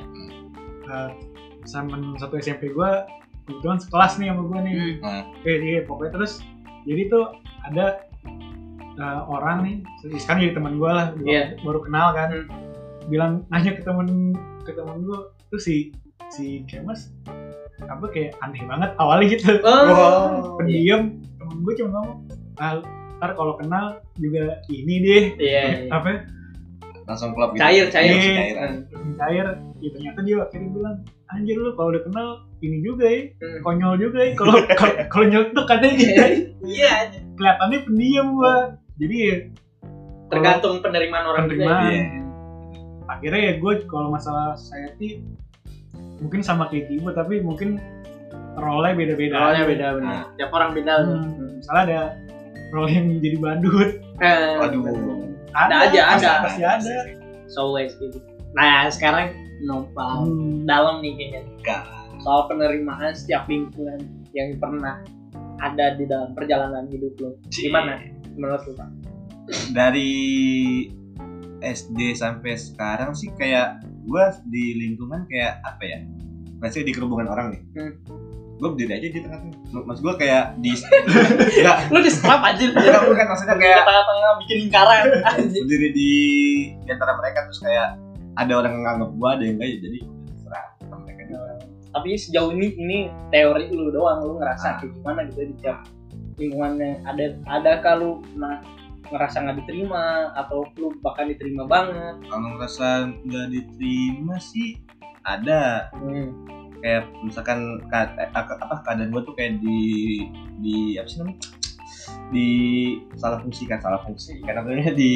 Eh, 0.85 1.11
sama 1.64 1.99
satu 2.14 2.38
SMP 2.38 2.71
gue 2.71 2.90
Kebetulan 3.45 3.76
sekelas 3.76 4.12
nih 4.16 4.31
sama 4.31 4.43
gue 4.45 4.59
nih 4.62 4.75
hmm, 4.95 5.23
Oke, 5.35 5.50
iya, 5.52 5.83
pokoknya 5.83 6.14
terus 6.14 6.38
Jadi 6.85 7.02
tuh 7.09 7.26
ada 7.64 8.07
eh, 8.95 9.21
orang 9.26 9.57
nih 9.61 9.75
Sekarang 10.14 10.40
jadi 10.40 10.54
teman 10.54 10.78
gue 10.78 10.87
lah 10.87 11.11
baru, 11.12 11.26
Iya. 11.26 11.45
baru 11.59 11.81
kenal 11.83 12.09
kan 12.14 12.28
Hmm. 12.31 12.49
Bilang, 13.04 13.33
nanya 13.49 13.75
ke 13.75 13.83
temen 13.83 14.31
ke 14.62 14.71
temen 14.71 15.02
gue 15.02 15.19
Tuh 15.50 15.59
si, 15.59 15.90
si 16.31 16.62
Kemas 16.64 17.11
apa 17.85 18.07
kayak 18.07 18.38
aneh 18.40 18.62
banget 18.62 18.95
awalnya 18.97 19.26
gitu 19.28 19.59
Oh, 19.61 19.83
Wow. 19.85 20.57
pendiam 20.57 21.19
temen 21.35 21.57
gue 21.61 21.75
cuma 21.75 21.90
ngomong 21.99 22.19
ah, 22.57 22.78
ntar 23.25 23.33
kalau 23.33 23.57
kenal 23.57 23.87
juga 24.14 24.61
ini 24.69 24.95
deh 25.00 25.23
iya 25.40 25.62
iya. 25.81 25.88
apa 25.88 26.28
langsung 27.04 27.33
klub 27.33 27.52
gitu 27.52 27.61
Cair, 27.61 27.88
cair. 27.88 28.12
Langsung 28.12 28.21
Iya. 28.21 28.37
cair. 28.37 28.57
cair 29.16 29.47
ya 29.78 29.88
ternyata 29.90 30.21
dia 30.21 30.37
akhirnya 30.38 30.69
bilang 30.71 30.97
anjir 31.26 31.57
lu 31.57 31.73
kalau 31.73 31.88
udah 31.90 32.02
kenal 32.02 32.28
ini 32.61 32.78
juga 32.81 33.04
ya 33.07 33.21
Hmm. 33.35 33.61
konyol 33.62 33.95
juga 33.99 34.19
ya 34.21 34.31
kalau 34.35 34.54
kalau- 35.09 35.25
nyeletuk 35.26 35.64
katanya 35.64 35.95
gitu 35.95 36.12
iya 36.62 36.93
kelihatannya 37.35 37.78
pendiam 37.83 38.26
gua 38.35 38.54
jadi 38.95 39.16
ya 39.16 39.37
tergantung 40.26 40.81
penerimaan 40.81 41.25
orang 41.26 41.45
juga 41.47 41.64
penerimaan 41.64 41.81
ya. 41.83 41.93
Iya. 41.95 42.21
akhirnya 43.07 43.40
ya 43.43 43.52
gue 43.59 43.73
kalau 43.85 44.09
masalah 44.09 44.52
society 44.54 45.25
mungkin 46.19 46.40
sama 46.40 46.69
kayak 46.69 46.88
Tibo 46.88 47.09
tapi 47.11 47.40
mungkin 47.40 47.81
role 48.54 48.87
beda-beda 48.93 49.35
Awalnya 49.35 49.64
beda 49.66 49.87
benar. 49.95 50.09
Nah. 50.09 50.25
Tiap 50.37 50.50
orang 50.50 50.71
beda. 50.73 50.93
Hmm. 51.02 51.59
misalnya 51.59 51.83
ada 51.85 52.00
role 52.75 52.90
yang 52.90 53.07
jadi 53.16 53.38
badut 53.38 54.02
Eh, 54.19 54.59
Waduh. 54.59 54.83
Ada 55.54 55.75
aja, 55.87 56.00
pasti- 56.11 56.26
ada. 56.26 56.33
pasti 56.43 56.62
ada 56.62 56.95
So 57.47 57.71
always 57.71 57.95
gitu. 57.95 58.19
Nah 58.52 58.87
sekarang 58.88 59.31
Nopal 59.61 60.26
Hmm. 60.26 60.66
dalam 60.66 60.99
nih 60.99 61.14
kayaknya 61.14 61.40
Enggak. 61.57 61.83
soal 62.19 62.47
penerimaan 62.47 63.14
setiap 63.14 63.47
lingkungan 63.47 64.02
yang 64.33 64.50
pernah 64.57 64.99
ada 65.57 65.95
di 65.95 66.04
dalam 66.04 66.35
perjalanan 66.35 66.90
hidup 66.90 67.14
lo. 67.16 67.31
Gimana 67.49 68.02
menurut 68.35 68.62
lo 68.64 68.73
Pak? 68.75 68.90
Dari 69.71 70.11
SD 71.61 72.12
sampai 72.12 72.54
sekarang 72.54 73.14
sih 73.14 73.31
kayak 73.33 73.78
gua 74.04 74.35
di 74.45 74.75
lingkungan 74.76 75.25
kayak 75.25 75.62
apa 75.62 75.83
ya? 75.83 75.99
Pasti 76.59 76.83
di 76.83 76.90
kerubungan 76.90 77.28
orang 77.28 77.47
nih. 77.50 77.62
Hmm. 77.75 77.93
Gue 78.64 78.73
berdiri 78.73 78.92
aja 78.97 79.06
di 79.06 79.21
tengah-tengah. 79.21 79.85
Maksud 79.85 80.00
gua 80.00 80.16
kayak 80.16 80.56
di 80.56 80.73
enggak, 81.61 81.76
Lo 81.92 82.00
di 82.00 82.09
strap 82.09 82.40
aja. 82.40 82.64
enggak 82.64 83.02
bukan 83.04 83.25
maksudnya 83.28 83.54
Di 83.54 83.61
kayak 83.61 83.80
tengah-tengah 83.85 84.33
bikin 84.40 84.56
lingkaran. 84.64 85.02
Berdiri 85.52 85.88
di 85.92 86.11
di 86.80 86.88
antara 86.88 87.12
mereka 87.14 87.44
terus 87.44 87.61
kayak 87.61 88.00
ada 88.35 88.52
orang 88.56 88.73
yang 88.73 88.83
nganggap 88.83 89.11
gua 89.14 89.28
ada 89.37 89.42
yang 89.44 89.61
enggak 89.61 89.68
ya 89.68 89.78
jadi 89.85 89.99
sama 90.80 90.97
mereka 91.04 91.21
juga. 91.28 91.52
Tapi 91.92 92.09
sejauh 92.16 92.50
ini 92.50 92.66
ini 92.75 92.99
teori 93.28 93.68
lu 93.68 93.92
doang, 93.92 94.18
lu 94.23 94.40
ngerasa 94.40 94.66
Ah. 94.66 94.75
kayak 94.80 94.92
gimana 94.97 95.21
gitu 95.28 95.40
di 95.44 95.54
tiap 95.61 95.78
lingkungannya. 96.35 97.04
Ada 97.04 97.25
ada 97.44 97.73
kalau 97.78 98.25
nah 98.33 98.64
ngerasa 99.04 99.37
nggak 99.38 99.56
diterima 99.61 100.33
atau 100.35 100.64
lu 100.75 100.88
bahkan 100.99 101.28
diterima 101.28 101.68
banget. 101.68 102.16
Kalau 102.25 102.49
ngerasa 102.56 102.88
nggak 103.21 103.47
diterima 103.52 104.40
sih 104.40 104.80
ada 105.23 105.92
Hmm. 105.94 106.33
Kayak 106.85 107.09
misalkan 107.25 107.81
ka- 107.88 108.12
eh, 108.21 108.29
apa 108.37 108.85
keadaan 108.85 109.09
gue 109.09 109.23
tuh 109.25 109.33
kayak 109.33 109.57
di 109.64 109.81
di 110.61 111.00
apa 111.00 111.09
sih 111.09 111.19
namanya? 111.25 111.41
Di 112.29 112.49
salah 113.17 113.41
fungsi 113.41 113.64
kan 113.64 113.81
salah 113.81 114.05
fungsi. 114.05 114.37
Karena 114.45 114.61
sebenarnya 114.61 114.93
di 114.93 115.14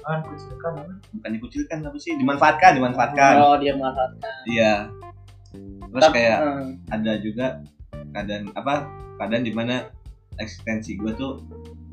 kan 0.00 0.24
kucilkan 0.24 0.72
bukan 1.12 1.30
dikucilkan 1.36 1.78
apa 1.84 1.98
sih? 2.00 2.16
Dimanfaatkan 2.16 2.80
dimanfaatkan. 2.80 3.32
Oh 3.44 3.60
dia 3.60 3.76
manfaatkan. 3.76 4.32
iya. 4.48 4.88
Terus 5.92 6.02
Tapi- 6.08 6.16
kayak 6.16 6.38
hmm. 6.40 6.68
ada 6.88 7.12
juga 7.20 7.46
keadaan 8.16 8.44
apa 8.56 8.88
keadaan 9.20 9.44
di 9.44 9.52
mana 9.52 9.92
eksistensi 10.40 10.96
gue 10.96 11.12
tuh 11.12 11.44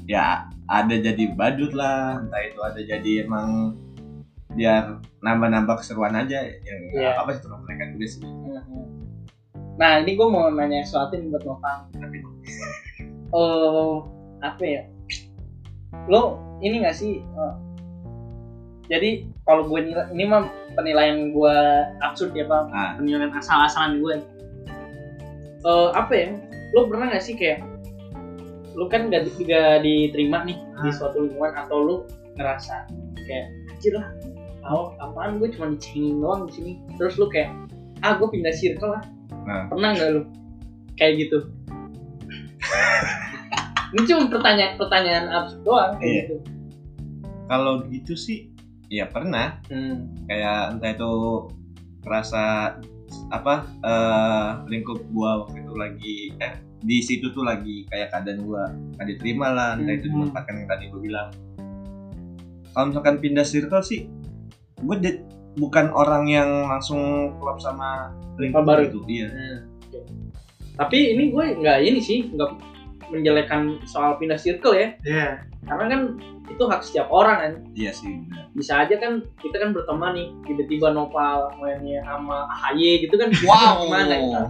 ya 0.07 0.47
ada 0.71 0.95
jadi 0.95 1.35
badut 1.35 1.75
lah. 1.75 2.23
Entah 2.23 2.39
itu 2.39 2.59
ada 2.63 2.79
jadi 2.79 3.27
emang 3.27 3.75
biar 4.57 4.83
nambah-nambah 5.21 5.77
keseruan 5.77 6.17
aja 6.17 6.41
yang 6.41 6.81
Iya. 6.91 7.13
apa 7.15 7.29
sih 7.31 7.41
terus 7.41 7.61
mereka 7.61 7.83
juga 7.93 8.05
sih. 8.07 8.21
Nah 9.77 10.01
ini 10.01 10.11
gue 10.11 10.27
mau 10.27 10.49
nanya 10.49 10.81
sesuatu 10.81 11.13
nih 11.13 11.29
buat 11.29 11.43
Nopal. 11.43 11.77
Oh 13.29 14.09
apa 14.39 14.63
ya? 14.63 14.81
Lo 16.07 16.41
ini 16.59 16.81
gak 16.81 16.95
sih? 16.95 17.21
eh, 17.21 17.55
jadi 18.87 19.09
kalau 19.43 19.67
gue 19.67 19.79
nilai 19.83 20.07
ini 20.09 20.23
mah 20.25 20.47
penilaian 20.73 21.29
gue 21.29 21.55
absurd 22.01 22.33
ya 22.33 22.45
pak. 22.45 22.71
ah 22.71 22.95
Penilaian 22.95 23.29
asal-asalan 23.31 23.99
gue. 23.99 24.15
Eh 25.59 25.89
apa 25.91 26.13
ya? 26.13 26.27
Lo 26.73 26.87
pernah 26.87 27.11
gak 27.11 27.21
sih 27.21 27.35
kayak 27.35 27.61
lo 28.73 28.85
kan 28.85 29.09
gak, 29.09 29.25
di- 29.27 29.43
gak 29.43 29.81
diterima 29.81 30.41
nih 30.43 30.57
di 30.57 30.89
Ah. 30.89 30.93
suatu 30.93 31.17
lingkungan 31.19 31.53
atau 31.55 31.77
lo 31.79 31.95
ngerasa 32.33 32.85
kayak 33.19 33.45
anjir 33.67 33.93
lah 33.93 34.07
oh, 34.69 34.93
apaan? 34.97 35.37
Gue 35.37 35.49
cuma 35.49 35.71
dicengin 35.71 36.19
doang 36.19 36.45
di 36.45 36.53
sini. 36.53 36.71
Terus 36.95 37.15
lo 37.15 37.27
kayak 37.27 37.51
ah 38.01 38.15
gue 38.15 38.27
pindah 38.27 38.53
circle 38.53 38.91
lah. 38.91 39.03
Nah. 39.47 39.63
pernah 39.71 39.95
nggak 39.95 40.09
lo 40.11 40.21
kayak 40.95 41.13
gitu. 41.19 41.37
Ini 43.87 44.01
cuma 44.03 44.27
pertanyaan 44.27 44.75
pertanyaan 44.75 45.25
absurd 45.31 45.61
doang 45.63 45.91
Iya. 45.97 46.11
gitu. 46.21 46.35
Kalau 47.47 47.73
gitu 47.87 48.13
sih 48.13 48.51
ya 48.87 49.07
pernah. 49.07 49.59
Hmm. 49.67 50.11
kayak 50.27 50.75
entah 50.75 50.91
itu 50.91 51.11
kerasa 52.01 52.75
apa 53.29 53.63
eh 53.81 54.47
lingkup 54.67 54.99
gua 55.09 55.43
waktu 55.43 55.63
itu 55.63 55.73
lagi 55.73 56.15
eh 56.37 56.53
di 56.77 56.99
situ 56.99 57.31
tuh 57.31 57.41
lagi 57.41 57.87
kayak 57.87 58.11
keadaan 58.11 58.43
gua 58.43 58.67
nggak 58.95 59.07
diterima 59.07 59.47
lah. 59.49 59.69
Entah 59.75 59.95
itu 59.95 60.07
Mhm. 60.07 60.13
dimanfaatkan 60.13 60.53
yang 60.57 60.67
tadi 60.67 60.83
gua 60.87 61.01
bilang. 61.01 61.29
Kalau 62.69 62.85
misalkan 62.91 63.17
pindah 63.17 63.41
circle 63.41 63.81
sih 63.81 64.05
gue 64.77 64.95
de- 64.97 65.23
bukan 65.57 65.89
orang 65.89 66.29
yang 66.29 66.69
langsung 66.69 67.33
klop 67.41 67.57
sama 67.57 68.13
lingkup 68.37 68.61
baru. 68.61 68.85
gitu 68.85 69.01
iya 69.09 69.29
oke. 69.89 69.99
tapi 70.77 71.17
ini 71.17 71.33
gue 71.33 71.45
nggak 71.57 71.77
ini 71.81 71.97
sih 71.97 72.29
nggak 72.29 72.51
menjelekkan 73.09 73.81
soal 73.87 74.19
pindah 74.19 74.37
circle 74.37 74.75
ya 74.75 74.93
Iya. 75.01 75.41
karena 75.65 75.85
kan 75.87 76.01
itu 76.47 76.63
hak 76.63 76.81
setiap 76.85 77.07
orang 77.09 77.37
kan 77.41 77.53
iya 77.73 77.89
sih 77.89 78.21
benar. 78.23 78.45
bisa 78.53 78.85
aja 78.85 78.95
kan 78.95 79.25
kita 79.41 79.57
kan 79.57 79.73
berteman 79.73 80.13
nih 80.13 80.27
tiba-tiba 80.45 80.93
Nopal 80.93 81.57
mainnya 81.57 82.05
sama 82.05 82.45
AHY 82.53 83.07
gitu 83.07 83.15
kan 83.17 83.33
wow 83.49 83.81
gimana 83.81 84.13
kita 84.13 84.41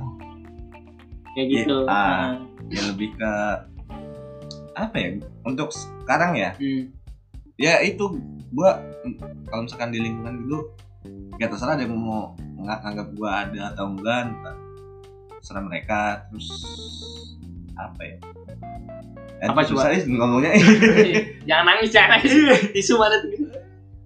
kayak 1.34 1.48
gitu 1.53 1.77
ah. 1.86 1.96
Nah, 1.96 2.29
ya 2.67 2.81
lebih 2.91 3.15
ke 3.15 3.31
apa 4.75 4.96
ya 5.00 5.10
untuk 5.41 5.72
sekarang 5.72 6.36
ya 6.36 6.51
hmm. 6.60 6.91
ya 7.55 7.79
itu 7.79 8.19
gua 8.51 8.80
kalau 9.48 9.66
misalkan 9.66 9.89
di 9.92 10.00
lingkungan 10.00 10.34
gitu 10.46 10.60
ya 11.38 11.48
terserah 11.48 11.75
ada 11.75 11.84
yang 11.86 11.96
mau 11.96 12.34
nggak 12.58 12.80
anggap 12.84 13.08
gua 13.16 13.30
ada 13.46 13.62
atau 13.72 13.86
enggak 13.92 14.18
entah 14.32 14.56
terserah 15.38 15.63
mereka 15.63 16.00
terus 16.30 16.48
apa 17.77 18.01
ya? 18.01 18.16
Eh, 19.38 19.46
Apa 19.54 19.62
coba? 19.70 19.94
sih 19.94 20.10
ngomongnya. 20.10 20.50
Jangan 21.50 21.66
nangis 21.70 21.94
jangan 21.94 22.18
nangis. 22.18 22.34
Tisu 22.74 22.98
mana 22.98 23.22
tuh 23.22 23.54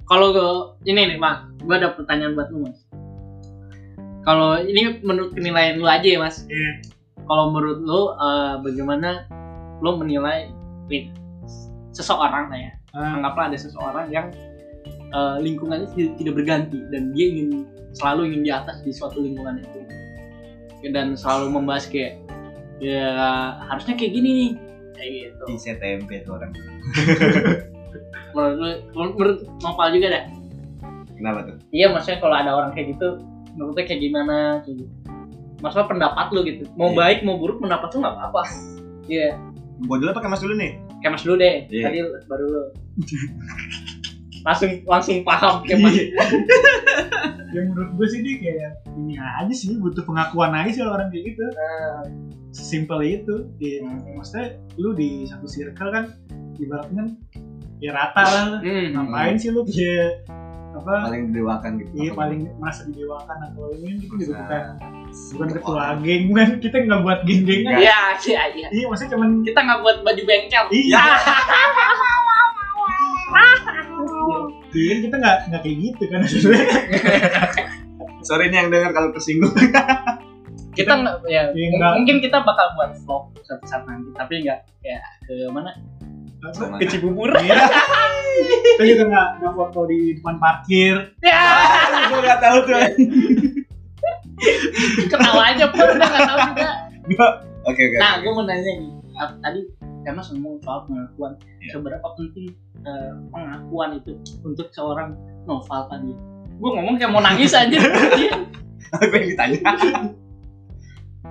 kalau 0.03 0.75
ini 0.83 1.15
nih 1.15 1.15
mas 1.15 1.47
gue 1.63 1.71
ada 1.71 1.95
pertanyaan 1.95 2.35
buat 2.35 2.51
lu 2.51 2.67
mas. 2.67 2.75
Kalau 4.27 4.59
ini 4.59 4.99
menurut 4.99 5.31
penilaian 5.31 5.79
lu 5.79 5.87
aja 5.87 6.03
ya 6.03 6.19
mas. 6.19 6.43
Iya. 6.51 6.83
kalau 7.23 7.47
menurut 7.55 7.79
lu 7.79 8.01
eh, 8.11 8.53
bagaimana 8.59 9.23
lu 9.79 9.95
menilai 9.95 10.51
seseorang 11.95 12.51
lah 12.51 12.59
ya 12.59 12.71
anggaplah 12.95 13.51
ada 13.51 13.57
seseorang 13.57 14.07
yang 14.11 14.27
eh, 15.11 15.35
lingkungannya 15.39 15.87
tidak, 16.15 16.33
berganti 16.35 16.79
dan 16.91 17.11
dia 17.15 17.25
ingin 17.31 17.67
selalu 17.95 18.31
ingin 18.31 18.41
di 18.47 18.51
atas 18.51 18.79
di 18.83 18.91
suatu 18.91 19.19
lingkungan 19.19 19.59
itu. 19.63 19.79
Dan 20.91 21.13
selalu 21.13 21.61
membahas 21.61 21.85
kayak 21.87 22.17
ya 22.81 23.13
harusnya 23.69 23.93
kayak 23.93 24.11
gini 24.17 24.29
nih. 24.33 24.51
Kayak 24.97 25.11
gitu. 25.13 25.43
Di 25.45 25.55
CTMP 25.61 26.09
tuh 26.25 26.31
orang. 26.39 26.51
Menurut 28.35 28.79
menurut, 28.95 29.37
Nopal 29.59 29.91
juga 29.91 30.07
dah? 30.15 30.23
Kenapa 31.19 31.39
tuh? 31.45 31.55
Iya 31.75 31.91
maksudnya 31.91 32.17
kalau 32.23 32.35
ada 32.35 32.51
orang 32.55 32.71
kayak 32.71 32.95
gitu 32.97 33.19
menurutnya 33.53 33.83
kayak 33.85 34.01
gimana 34.01 34.37
kayak 34.63 34.87
gitu. 34.87 34.93
Maksudnya 35.61 35.87
pendapat 35.91 36.25
lu 36.33 36.39
gitu. 36.47 36.63
Mau 36.79 36.95
Iya. 36.95 36.97
baik 36.97 37.17
mau 37.27 37.35
buruk 37.37 37.61
pendapat 37.61 37.91
lu 37.93 37.97
nggak 38.01 38.15
apa-apa. 38.17 38.41
Iya. 39.05 39.35
Gua 39.85 39.97
dulu 39.99 40.09
apa 40.15 40.31
mas 40.31 40.41
dulu 40.41 40.55
nih? 40.57 40.71
Kayak 41.03 41.11
mas 41.13 41.23
dulu 41.27 41.35
deh. 41.37 41.55
Iya. 41.69 41.83
tadi 41.91 41.99
baru 42.25 42.45
lu 42.47 42.61
langsung 44.41 44.71
langsung 44.83 45.21
paham 45.21 45.61
kayak 45.61 46.17
yang 47.51 47.65
menurut 47.69 47.91
gue 47.93 48.07
sih 48.09 48.19
dia 48.21 48.35
kayak 48.39 48.71
ini 48.91 49.13
aja 49.15 49.53
sih 49.53 49.75
butuh 49.75 50.01
pengakuan 50.01 50.49
aja 50.51 50.71
sih 50.71 50.81
orang 50.81 51.07
kayak 51.07 51.23
gitu. 51.29 51.43
Nah, 51.45 52.01
sesimpel 52.49 52.99
itu 53.03 53.35
ya, 53.57 53.79
Hmm. 53.79 54.01
maksudnya 54.13 54.47
lu 54.75 54.91
di 54.91 55.23
satu 55.23 55.45
circle 55.45 55.87
kan 55.87 56.05
ibaratnya 56.57 56.95
kan 56.97 57.07
ya 57.77 57.91
rata 57.91 58.23
lah. 58.23 58.45
Hmm. 58.59 58.87
ngapain 58.93 59.35
sih 59.35 59.49
lu 59.49 59.61
kayak 59.63 60.25
apa? 60.71 60.93
Paling 61.05 61.23
didewakan 61.29 61.71
gitu. 61.77 61.91
Iya 61.93 62.11
paling 62.15 62.39
merasa 62.57 62.81
didewakan 62.87 63.37
atau 63.45 63.63
ini 63.75 63.99
gitu 63.99 64.15
juga 64.17 64.41
Masa 64.41 64.57
bukan 65.29 65.35
bukan 65.35 65.47
ketua 65.53 65.75
orang. 65.75 65.97
geng 66.01 66.25
kan 66.31 66.49
kita 66.57 66.75
nggak 66.81 67.01
buat 67.03 67.19
geng-gengan. 67.21 67.77
Iya, 67.77 67.99
iya, 68.23 68.41
iya. 68.49 68.67
iya 68.71 68.85
maksudnya 68.87 69.11
cuman 69.11 69.29
Kita 69.43 69.59
nggak 69.59 69.79
buat 69.81 69.97
baju 70.01 70.21
bengkel. 70.23 70.65
iya 70.71 71.03
iya 74.73 74.85
kan 74.89 74.97
kita 75.03 75.15
nggak 75.19 75.37
nggak 75.49 75.61
kayak 75.61 75.77
gitu 75.79 76.03
kan 76.07 76.19
sorry 78.27 78.45
nih 78.49 78.57
yang 78.61 78.69
dengar 78.69 78.91
kalau 78.91 79.09
tersinggung 79.13 79.53
Kita 80.71 80.95
nggak, 80.95 81.27
ya, 81.27 81.51
nggak. 81.51 81.93
mungkin 81.99 82.23
kita 82.23 82.47
bakal 82.47 82.71
buat 82.79 82.95
vlog 83.03 83.35
suatu 83.43 83.65
saat 83.67 83.83
nanti, 83.83 84.07
tapi 84.15 84.39
nggak 84.39 84.63
kayak 84.79 85.03
ke 85.27 85.51
mana? 85.51 85.75
Ke 86.79 86.87
Cibubur. 86.87 87.27
Iya. 87.35 87.67
kita 88.79 88.83
juga 88.87 89.03
nggak 89.11 89.27
nggak 89.43 89.53
foto 89.53 89.79
di 89.91 90.15
depan 90.15 90.39
parkir 90.39 90.95
Ya, 91.19 91.43
gue 92.07 92.19
nggak 92.23 92.39
tahu 92.39 92.57
tuh 92.63 92.75
ketawa 95.11 95.41
aja 95.51 95.65
pun 95.69 95.83
udah 95.83 96.07
nggak 96.07 96.27
tahu 96.31 96.39
juga. 96.55 96.69
oke 97.67 97.81
oke 97.83 97.97
Nah, 97.99 98.13
gue 98.23 98.31
mau 98.31 98.43
nanya 98.47 98.71
nih, 98.79 98.89
tadi 99.43 99.59
karena 100.01 100.21
semua 100.21 100.57
soal 100.59 100.85
pengakuan, 100.85 101.31
Iya. 101.59 101.71
seberapa 101.73 102.07
penting 102.15 102.51
eh, 102.81 103.13
pengakuan 103.29 103.89
itu 103.95 104.11
untuk 104.41 104.67
seorang 104.71 105.13
novel 105.43 105.81
tadi? 105.87 106.11
Gue 106.57 106.69
ngomong 106.71 106.95
kayak 106.95 107.09
mau 107.09 107.21
nangis 107.21 107.53
aja. 107.53 107.77
apa 108.93 109.13
yang 109.13 109.27
ditanya? 109.29 109.61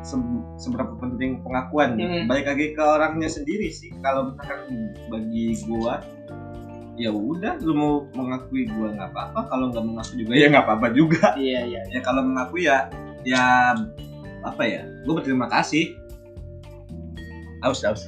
Se- 0.00 0.16
seberapa 0.56 0.96
penting 0.96 1.44
pengakuan? 1.44 1.98
Hmm. 1.98 2.24
balik 2.24 2.46
lagi 2.46 2.72
ke 2.72 2.80
orangnya 2.80 3.28
sendiri 3.28 3.68
sih. 3.68 3.92
Kalau 4.00 4.32
misalkan 4.32 4.60
bagi 5.12 5.52
gua 5.68 6.00
ya 6.96 7.12
udah 7.12 7.60
lu 7.60 7.72
mau 7.74 7.92
mengakui 8.14 8.64
gua 8.70 8.96
nggak 8.96 9.10
apa-apa. 9.12 9.40
Kalau 9.50 9.68
nggak 9.68 9.84
mengaku 9.84 10.12
juga 10.16 10.32
ya 10.32 10.46
nggak 10.48 10.64
apa-apa 10.64 10.86
juga. 10.94 11.36
Iya 11.36 11.60
iya 11.68 11.80
ya 11.90 12.00
kalau 12.00 12.24
mengaku 12.24 12.64
ya 12.64 12.88
ya 13.28 13.76
apa 14.40 14.62
ya 14.64 14.88
gua 15.04 15.20
berterima 15.20 15.52
kasih 15.52 15.99
aus 17.66 17.84
aus. 17.84 18.02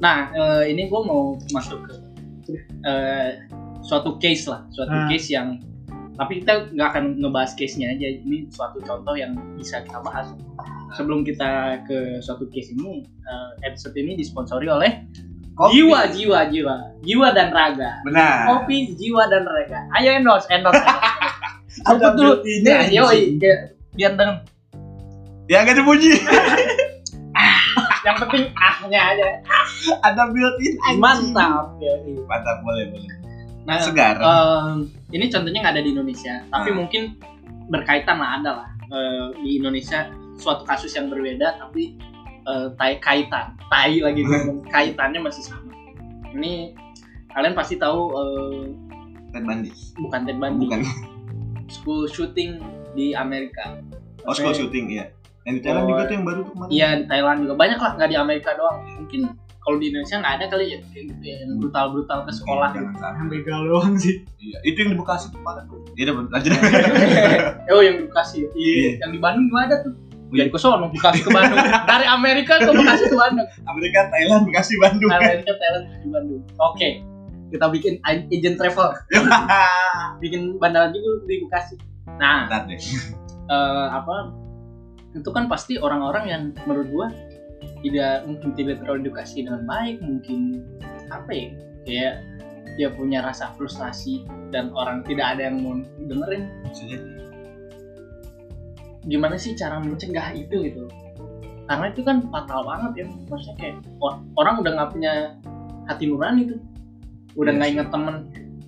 Nah 0.00 0.32
eh, 0.32 0.72
ini 0.72 0.88
gue 0.88 1.00
mau 1.00 1.36
masuk 1.50 1.84
ke 1.84 1.92
eh, 2.82 3.30
suatu 3.80 4.16
case 4.16 4.48
lah 4.48 4.64
suatu 4.70 4.92
Ah. 4.92 5.08
case 5.08 5.32
yang 5.32 5.60
tapi 6.14 6.44
kita 6.44 6.68
nggak 6.76 6.88
akan 6.92 7.04
ngebahas 7.16 7.56
case-nya 7.56 7.96
aja. 7.96 8.04
Ini 8.20 8.52
suatu 8.52 8.76
contoh 8.84 9.16
yang 9.16 9.32
bisa 9.56 9.80
kita 9.80 10.04
bahas. 10.04 10.28
Sebelum 10.92 11.24
kita 11.24 11.80
ke 11.88 12.20
suatu 12.20 12.44
case 12.52 12.76
ini 12.76 13.00
eh, 13.24 13.50
episode 13.64 13.96
ini 13.96 14.16
disponsori 14.16 14.68
oleh 14.68 15.00
Kopi. 15.56 15.80
jiwa 15.80 16.12
jiwa 16.12 16.40
jiwa. 16.48 16.76
Jiwa 17.00 17.28
dan 17.32 17.48
raga. 17.52 18.04
Benar. 18.04 18.52
Kopi 18.52 18.92
jiwa 18.96 19.28
dan 19.28 19.48
raga. 19.48 19.80
Ayo 19.96 20.12
endorse 20.12 20.44
endorse, 20.52 20.76
endorse. 20.76 21.08
Ada 21.80 21.96
Sebut 21.96 22.12
dulu 22.18 22.32
anjing. 22.36 22.60
biar- 23.40 24.16
deng 24.16 24.32
ya 25.50 25.66
gak 25.66 25.76
dipuji 25.82 26.14
yang 28.00 28.16
penting 28.16 28.44
ahnya 28.54 29.00
aja. 29.12 29.28
Ada 30.06 30.30
built-in 30.30 30.74
anjing. 30.82 31.00
mantap 31.00 31.76
yoi. 31.78 32.16
mantap 32.24 32.58
boleh 32.60 32.88
boleh. 32.88 33.14
Nah 33.64 33.76
segar. 33.78 34.16
Em, 34.16 34.88
ini 35.10 35.28
contohnya 35.28 35.60
nggak 35.60 35.74
ada 35.76 35.84
di 35.84 35.90
Indonesia, 35.92 36.40
tapi 36.48 36.70
Ah. 36.72 36.76
mungkin 36.76 37.02
berkaitan 37.68 38.16
lah 38.16 38.40
ada 38.40 38.50
lah. 38.64 38.68
Eh, 38.88 39.26
di 39.38 39.50
Indonesia 39.56 40.08
suatu 40.34 40.64
kasus 40.64 40.90
yang 40.92 41.06
berbeda, 41.06 41.60
tapi 41.60 41.94
eh, 42.42 42.66
tai 42.74 42.96
kaitan, 42.98 43.54
tai 43.68 44.00
lagi 44.00 44.24
kaitannya 44.74 45.20
masih 45.20 45.44
sama. 45.44 45.70
Ini 46.32 46.72
kalian 47.30 47.52
pasti 47.52 47.76
tahu 47.76 48.00
eh, 48.10 48.64
Ted 49.30 49.44
Bundy. 49.44 49.70
Bukan 50.00 50.20
Ted 50.24 50.38
Bundy, 50.38 50.64
bukan. 50.66 50.80
School 51.70 52.08
shooting 52.08 52.58
di 52.92 53.14
Amerika. 53.14 53.78
oh 54.26 54.34
school 54.34 54.52
shooting 54.52 54.90
iya 54.90 55.08
yang 55.48 55.54
di 55.56 55.62
Thailand 55.64 55.84
Oh, 55.84 55.90
juga 55.92 56.02
tuh 56.04 56.14
yang 56.14 56.26
baru 56.28 56.40
tuh 56.44 56.52
kemarin 56.52 56.70
Iya 56.70 56.88
di 57.00 57.04
Thailand 57.08 57.38
juga 57.44 57.54
banyak 57.56 57.78
lah, 57.80 57.90
nggak 57.96 58.10
di 58.12 58.16
Amerika 58.16 58.50
doang. 58.56 58.78
Mungkin 59.00 59.20
kalau 59.60 59.76
di 59.76 59.86
Indonesia 59.92 60.16
nggak 60.20 60.34
ada 60.40 60.44
kali 60.48 60.64
ya 60.72 60.78
gitu 60.80 61.22
ya, 61.22 61.36
yang 61.44 61.50
brutal 61.60 61.84
brutal 61.92 62.18
ke 62.24 62.32
sekolah. 62.32 62.68
Iya, 62.72 62.80
jangan 62.80 62.94
sampai. 62.96 63.16
yang 63.20 63.28
begal 63.28 63.60
doang 63.68 63.94
sih 64.00 64.14
Iya, 64.40 64.58
itu 64.64 64.76
yang 64.80 64.90
di 64.92 64.98
Bekasi 65.00 65.26
tuh 65.32 65.40
pada 65.44 65.60
tuh. 65.68 65.80
Iya, 65.96 66.02
udah 66.10 66.14
lanjut. 66.32 66.52
oh 67.76 67.82
yang 67.84 67.96
di 68.00 68.04
Bekasi, 68.08 68.36
ya? 68.44 68.48
Iya. 68.56 68.90
yang 69.04 69.10
di 69.12 69.20
Bandung 69.20 69.46
juga 69.52 69.60
ada 69.68 69.76
tuh. 69.84 69.94
Jadi 70.30 70.46
ke 70.48 70.58
sono, 70.62 70.86
Bekasi 70.88 71.20
ke 71.26 71.30
Bandung. 71.34 71.58
Dari 71.90 72.06
Amerika 72.06 72.54
ke 72.56 72.70
Bekasi 72.70 73.04
ke 73.10 73.16
Bandung. 73.18 73.48
Amerika, 73.68 74.00
Thailand, 74.08 74.42
Bekasi, 74.48 74.72
Bandung. 74.80 75.10
Amerika, 75.10 75.52
Thailand, 75.58 75.84
di 76.00 76.08
Bandung. 76.08 76.42
Oke. 76.56 76.88
Kita 77.50 77.66
bikin 77.66 77.98
agent 78.06 78.62
travel, 78.62 78.94
bikin 80.22 80.54
bandara 80.62 80.94
juga 80.94 81.26
di 81.26 81.42
Bekasi. 81.42 81.74
Nah, 82.14 82.46
Bentar 82.46 82.62
deh. 82.70 82.78
eh, 83.50 83.86
apa? 83.90 84.30
Itu 85.14 85.30
kan 85.34 85.50
pasti 85.50 85.76
orang-orang 85.80 86.24
yang 86.28 86.42
menurut 86.66 86.88
gua 86.90 87.06
tidak 87.80 88.24
mungkin 88.28 88.50
tidak 88.56 88.80
teredukasi 88.84 89.44
dengan 89.44 89.64
baik, 89.64 90.00
mungkin 90.04 90.64
apa 91.10 91.30
ya? 91.32 91.48
Kayak 91.84 92.14
dia 92.78 92.88
punya 92.94 93.18
rasa 93.20 93.50
frustasi 93.58 94.22
dan 94.54 94.70
orang 94.72 95.02
tidak 95.04 95.36
ada 95.36 95.50
yang 95.50 95.58
mau 95.60 95.74
dengerin. 96.06 96.44
Gimana 99.08 99.36
sih 99.40 99.56
cara 99.56 99.80
mencegah 99.80 100.30
itu 100.36 100.56
gitu 100.60 100.84
karena 101.70 101.86
itu 101.86 102.02
kan 102.02 102.18
fatal 102.34 102.66
banget 102.66 102.92
ya 102.98 103.04
maksudnya 103.30 103.54
kayak 103.62 103.76
or- 104.02 104.18
orang 104.34 104.58
udah 104.58 104.72
nggak 104.74 104.90
punya 104.90 105.12
hati 105.86 106.10
nurani 106.10 106.42
tuh 106.50 106.58
udah 107.38 107.54
Iya 107.54 107.58
nggak 107.62 107.68
sih. 107.70 107.74
inget 107.78 107.88
temen 107.94 108.14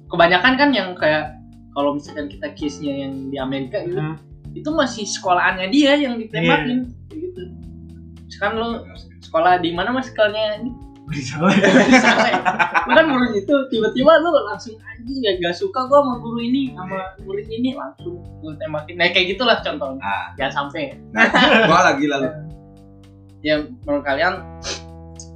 kebanyakan 0.06 0.52
kan 0.54 0.68
yang 0.70 0.88
kayak 0.94 1.34
kalau 1.74 1.98
misalkan 1.98 2.30
kita 2.30 2.54
case-nya 2.54 2.94
yang 3.02 3.26
di 3.26 3.42
Amerika 3.42 3.82
gitu 3.82 3.98
Nah, 3.98 4.14
itu 4.52 4.70
masih 4.72 5.04
sekolahannya 5.08 5.68
dia 5.72 5.96
yang 5.96 6.20
ditembakin 6.20 6.78
Iya. 6.84 7.08
kayak 7.08 7.20
gitu. 7.20 7.42
Sekarang 8.28 8.54
lo 8.60 8.68
sekolah 9.24 9.60
di 9.60 9.70
mana 9.72 9.92
mas 9.92 10.08
sekolahnya? 10.12 10.60
Ini 10.60 10.70
bisa 11.08 11.36
lah 11.42 11.52
di 11.52 11.94
Saleh. 11.98 12.34
Lu 12.88 12.92
kan 12.94 13.06
guru 13.10 13.26
itu 13.36 13.54
tiba-tiba 13.68 14.12
lu 14.22 14.30
langsung 14.48 14.76
anjing 14.80 15.18
ya 15.20 15.32
gak 15.42 15.56
suka 15.58 15.84
gua 15.90 16.00
sama 16.00 16.14
guru 16.22 16.40
ini 16.40 16.72
sama 16.72 17.16
murid 17.26 17.48
ini 17.50 17.74
langsung 17.76 18.22
lu 18.40 18.54
tembakin. 18.56 18.96
Nah 18.96 19.10
kayak 19.12 19.36
gitulah 19.36 19.58
contohnya. 19.60 20.00
Ah, 20.00 20.24
jangan 20.38 20.68
sampai 20.68 20.96
nah, 21.12 21.26
gua 21.68 21.80
lagi 21.92 22.04
lalu. 22.08 22.28
ya 23.46 23.66
menurut 23.84 24.04
kalian 24.06 24.38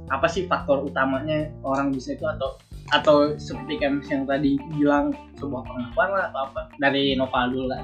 apa 0.07 0.27
sih 0.31 0.47
faktor 0.47 0.87
utamanya 0.87 1.51
orang 1.67 1.91
bisa 1.91 2.15
itu? 2.15 2.23
Atau 2.25 2.57
atau 2.95 3.35
seperti 3.35 3.83
Mas 3.83 4.07
yang 4.07 4.23
tadi 4.23 4.55
bilang 4.79 5.11
sebuah 5.35 5.59
pengakuan 5.67 6.09
lah 6.15 6.31
atau 6.31 6.39
apa? 6.47 6.61
Dari 6.79 7.19
Nopal 7.19 7.51
dulu 7.51 7.67
lah 7.67 7.83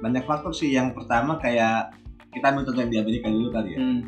Banyak 0.00 0.24
faktor 0.24 0.52
sih. 0.52 0.72
Yang 0.72 0.96
pertama 0.96 1.36
kayak 1.36 1.94
kita 2.30 2.50
ambil 2.50 2.64
contoh 2.64 2.80
yang 2.80 2.92
di 2.92 2.98
Amerika 3.00 3.26
dulu 3.28 3.48
kali 3.50 3.70
ya. 3.74 3.80
hmm. 3.80 4.00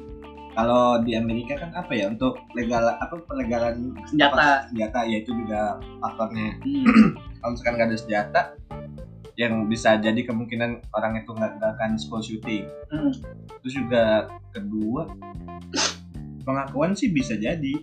Kalau 0.52 1.00
di 1.00 1.16
Amerika 1.16 1.57
kan 1.57 1.72
apa 1.72 1.92
ya 1.96 2.12
untuk 2.12 2.37
legal 2.52 2.85
apa 3.00 3.16
pelegalan 3.24 3.96
senjata 4.05 4.68
senjata 4.68 5.00
ya 5.09 5.16
itu 5.20 5.33
juga 5.33 5.81
faktornya. 5.98 6.61
hmm. 6.61 6.85
Kalau 7.40 7.50
misalkan 7.52 7.72
nggak 7.76 7.88
ada 7.88 7.98
senjata 7.98 8.42
yang 9.40 9.64
bisa 9.64 9.96
jadi 9.96 10.20
kemungkinan 10.28 10.92
orang 10.92 11.24
itu 11.24 11.33
nggak 11.33 11.57
akan 11.57 11.96
school 11.96 12.20
shooting. 12.20 12.68
Hmm. 12.92 13.12
Terus 13.64 13.74
juga 13.74 14.28
kedua 14.52 15.09
pengakuan 16.42 16.92
sih 16.92 17.09
bisa 17.09 17.38
jadi 17.38 17.74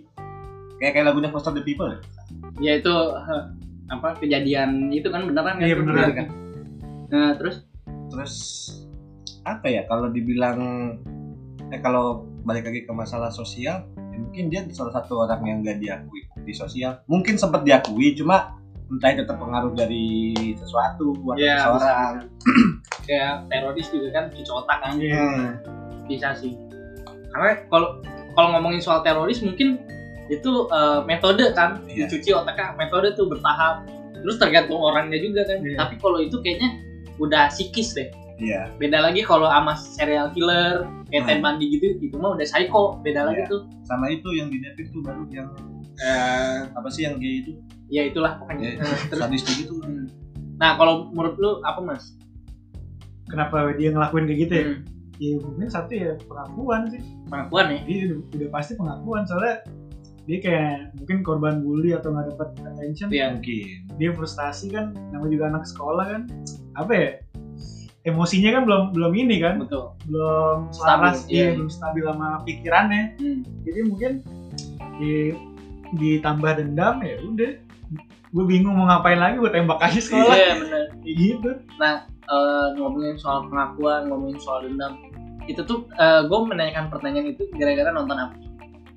kayak 0.80 0.94
kayak 0.96 1.06
lagunya 1.10 1.32
Foster 1.32 1.52
the 1.52 1.64
People 1.64 1.90
ya. 1.90 2.00
ya 2.60 2.72
itu 2.80 2.92
eh, 3.16 3.44
apa 3.90 4.16
kejadian 4.20 4.92
itu 4.92 5.08
kan 5.08 5.26
beneran 5.26 5.60
kan 5.60 5.66
Iya, 5.66 5.76
Itu 5.76 5.84
beneran. 5.84 6.12
kan 6.16 6.28
nah 7.10 7.30
terus 7.36 7.66
terus 8.10 8.34
apa 9.46 9.70
ya 9.70 9.86
kalau 9.88 10.10
dibilang 10.12 10.60
eh 11.70 11.80
kalau 11.80 12.26
balik 12.44 12.66
lagi 12.66 12.82
ke 12.84 12.92
masalah 12.92 13.30
sosial 13.30 13.86
ya 13.94 14.18
mungkin 14.20 14.50
dia 14.50 14.62
salah 14.74 14.94
satu 14.94 15.24
orang 15.24 15.42
yang 15.46 15.58
gak 15.64 15.80
diakui 15.80 16.22
di 16.44 16.54
sosial. 16.54 17.00
Mungkin 17.08 17.38
sempat 17.38 17.64
diakui 17.64 18.18
cuma 18.18 18.58
entah 18.90 19.14
itu 19.14 19.24
terpengaruh 19.24 19.78
dari 19.78 20.34
sesuatu 20.58 21.14
atau 21.14 21.38
Iya, 21.38 21.56
seseorang. 21.62 22.14
kayak 23.06 23.34
teroris 23.54 23.88
juga 23.94 24.08
kan 24.18 24.24
cuci 24.34 24.50
otak 24.52 24.78
kan. 24.82 24.94
Hmm, 24.98 25.46
bisa 26.10 26.34
sih. 26.34 26.58
Karena 27.30 27.62
kalau 27.70 28.02
kalau 28.34 28.50
ngomongin 28.58 28.82
soal 28.82 29.06
teroris 29.06 29.46
mungkin 29.46 29.78
itu 30.28 30.52
eh, 30.68 31.00
metode 31.06 31.54
kan. 31.54 31.86
Iya. 31.86 32.10
dicuci 32.10 32.34
otaknya 32.34 32.74
metode 32.76 33.14
tuh 33.14 33.30
bertahap. 33.30 33.86
Terus 34.20 34.36
tergantung 34.42 34.82
orangnya 34.82 35.22
juga 35.22 35.46
kan. 35.46 35.62
Iya. 35.62 35.78
tapi 35.86 35.96
kalau 36.02 36.18
itu 36.20 36.38
kayaknya 36.42 36.70
udah 37.20 37.48
psikis 37.50 37.94
deh. 37.94 38.10
Iya. 38.40 38.72
Beda 38.76 39.04
lagi 39.04 39.20
kalau 39.22 39.46
sama 39.46 39.76
serial 39.76 40.32
killer 40.32 40.88
kayak 41.12 41.28
Ted 41.28 41.38
Hmm. 41.38 41.44
Bundy 41.44 41.66
gitu 41.70 42.00
itu 42.00 42.16
mah 42.16 42.34
udah 42.34 42.48
psycho 42.48 42.98
beda 43.04 43.28
lagi 43.28 43.44
Iya. 43.44 43.52
tuh. 43.52 43.62
Sama 43.84 44.08
itu 44.08 44.28
yang 44.32 44.48
di 44.48 44.58
Netflix 44.58 44.88
tuh 44.90 45.04
baru 45.04 45.24
yang 45.30 45.52
Eh, 46.00 46.60
apa 46.72 46.88
sih 46.88 47.04
yang 47.04 47.20
gay 47.20 47.44
itu? 47.44 47.60
ya 47.92 48.08
itulah 48.08 48.40
pokoknya. 48.40 48.80
Ya, 48.80 48.88
terus 49.12 49.20
sadis 49.20 49.44
gitu. 49.46 49.84
Hmm. 49.84 50.08
nah 50.56 50.76
kalau 50.76 51.08
menurut 51.10 51.36
lu 51.36 51.52
apa 51.62 51.80
mas? 51.80 52.16
Kenapa 53.28 53.76
dia 53.76 53.92
ngelakuin 53.92 54.26
kayak 54.26 54.40
gitu 54.42 54.54
ya? 54.54 54.64
Hmm, 54.66 54.80
ya 55.20 55.32
mungkin 55.38 55.68
satu 55.70 55.92
ya 55.92 56.12
pengakuan 56.24 56.82
sih. 56.90 57.02
Pengakuan 57.28 57.66
ya? 57.70 57.80
Dia 57.84 57.98
udah, 58.08 58.20
udah 58.34 58.50
pasti 58.50 58.72
pengakuan 58.74 59.22
soalnya 59.24 59.56
dia 60.24 60.38
kayak 60.40 60.74
mungkin 60.96 61.18
korban 61.22 61.56
bully 61.60 61.92
atau 61.92 62.10
nggak 62.10 62.32
dapat 62.34 62.48
attention. 62.64 63.08
Iya. 63.10 63.36
mungkin. 63.36 63.68
Dia 63.98 64.10
frustasi 64.14 64.66
kan 64.70 64.86
namanya 65.12 65.32
juga 65.32 65.46
anak 65.50 65.64
sekolah 65.66 66.06
kan 66.08 66.22
apa 66.80 66.92
ya 66.96 67.10
emosinya 68.08 68.50
kan 68.56 68.62
belum 68.64 68.84
belum 68.96 69.12
ini 69.14 69.36
kan 69.44 69.60
betul 69.60 69.92
belum 70.08 70.72
Stabil, 70.72 70.80
selaras 70.80 71.18
iya. 71.28 71.36
iya, 71.36 71.48
belum 71.60 71.70
stabil 71.70 72.04
sama 72.08 72.28
pikirannya 72.48 73.04
Hmm. 73.20 73.40
jadi 73.68 73.80
mungkin 73.86 74.12
di, 75.00 75.14
ditambah 76.00 76.52
dendam 76.60 77.04
ya 77.04 77.16
udah 77.24 77.52
gue 78.30 78.46
bingung 78.46 78.78
mau 78.78 78.86
ngapain 78.88 79.18
lagi 79.18 79.42
gue 79.42 79.52
tembak 79.52 79.82
aja 79.82 80.00
sekolah 80.00 80.36
iya 80.38 80.54
kayak 81.04 81.16
gitu 81.18 81.50
eh, 81.82 82.00
ngomongin 82.78 83.18
soal 83.18 83.50
pengakuan, 83.50 84.06
ngomongin 84.06 84.38
soal 84.38 84.62
dendam, 84.62 85.02
itu 85.50 85.66
tuh 85.66 85.90
gue 86.00 86.40
menanyakan 86.46 86.94
pertanyaan 86.94 87.34
itu 87.34 87.50
gara-gara 87.58 87.90
nonton 87.90 88.14
apa? 88.22 88.36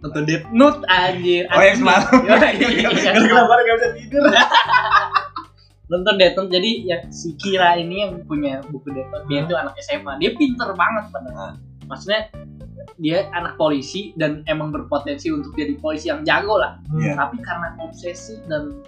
nonton 0.03 0.23
Death 0.29 0.45
Nut 0.53 0.83
anjir. 0.91 1.47
oh 1.49 1.63
yang 1.63 1.79
semalam 1.79 2.03
Iya, 2.27 2.37
iya. 2.59 3.11
kenapa 3.15 3.55
gak 3.55 3.77
bisa 3.79 3.89
tidur 3.97 4.23
nonton 5.93 6.17
Note. 6.17 6.49
Jadi 6.49 6.71
ya 6.89 6.99
si 7.13 7.37
Kira 7.37 7.77
ini 7.77 8.09
yang 8.09 8.25
punya 8.25 8.65
buku 8.65 8.89
Note 8.89 9.29
dia 9.29 9.45
itu 9.45 9.53
anak 9.53 9.77
SMA 9.85 10.17
dia 10.17 10.33
pinter 10.33 10.73
banget 10.73 11.13
padahal 11.13 11.61
maksudnya 11.85 12.33
dia 12.97 13.29
anak 13.31 13.55
polisi 13.57 14.11
dan 14.17 14.41
emang 14.49 14.73
berpotensi 14.73 15.29
untuk 15.29 15.53
jadi 15.53 15.77
polisi 15.77 16.09
yang 16.09 16.25
jago 16.25 16.57
lah. 16.57 16.81
Iya. 16.97 17.15
tapi 17.15 17.37
karena 17.45 17.77
obsesi 17.79 18.41
dan 18.49 18.81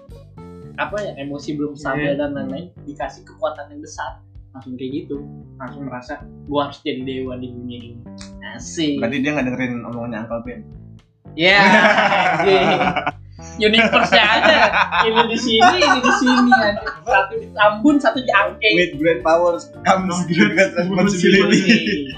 apa 0.74 0.98
ya 0.98 1.12
emosi 1.22 1.54
belum 1.54 1.78
stabil 1.78 2.16
Iya. 2.16 2.18
dan 2.18 2.34
lain-lain 2.34 2.66
dikasih 2.82 3.22
kekuatan 3.22 3.70
yang 3.70 3.84
besar. 3.84 4.18
Langsung 4.54 4.74
kayak 4.74 5.06
gitu. 5.06 5.22
Langsung 5.58 5.82
merasa 5.86 6.22
gua 6.46 6.70
harus 6.70 6.78
jadi 6.82 7.02
dewa 7.02 7.38
di 7.38 7.50
dunia 7.50 7.78
ini. 7.78 8.00
Asik. 8.54 8.98
Berarti 9.02 9.16
dia 9.22 9.30
nggak 9.34 9.46
dengerin 9.50 9.72
omongannya 9.86 10.18
Uncle 10.26 10.42
Ben? 10.46 10.60
Ya 11.34 11.58
anjing. 12.42 12.70
Universe-nya 13.58 14.24
ada. 14.24 14.56
Ini 15.06 15.22
di 15.30 15.38
sini 15.38 15.76
ini 15.78 15.98
di 16.02 16.12
sini 16.18 16.50
aja 16.54 16.82
satu 17.06 17.32
di 17.38 17.46
Tambun 17.54 17.96
satu 18.00 18.18
di 18.20 18.30
Angke. 18.34 18.68
With 18.74 18.94
great 18.98 19.20
powers 19.22 19.70
comes 19.86 20.14
great 20.30 20.54
responsibility. 20.74 22.10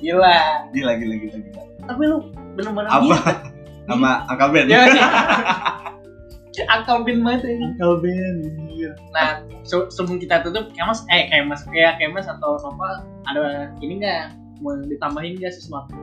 Gila. 0.00 0.38
Gila 0.72 0.92
gila 0.96 1.14
gila 1.18 1.36
gila. 1.38 1.62
Tapi 1.86 2.02
lu 2.06 2.16
bener-bener 2.56 2.88
apa? 2.88 3.16
sama 3.90 4.22
Uncle 4.30 4.50
Ben. 4.54 4.66
Ya 4.70 4.86
Angkel 6.66 7.06
bin 7.06 7.22
banget 7.22 7.46
ini. 7.46 7.62
Uncle 7.74 8.02
Ben 8.02 8.34
iya. 8.70 8.92
Nah, 9.14 9.42
se- 9.62 9.88
sebelum 9.92 10.18
kita 10.18 10.42
tutup, 10.42 10.72
kemas 10.74 11.06
eh 11.12 11.30
kemas 11.30 11.62
kayak 11.68 12.00
kemas 12.00 12.26
atau 12.26 12.58
Nova 12.64 13.04
ada 13.28 13.70
ini 13.84 14.02
nggak? 14.02 14.34
Mau 14.60 14.76
ditambahin 14.84 15.40
nggak 15.40 15.52
sesuatu? 15.56 15.94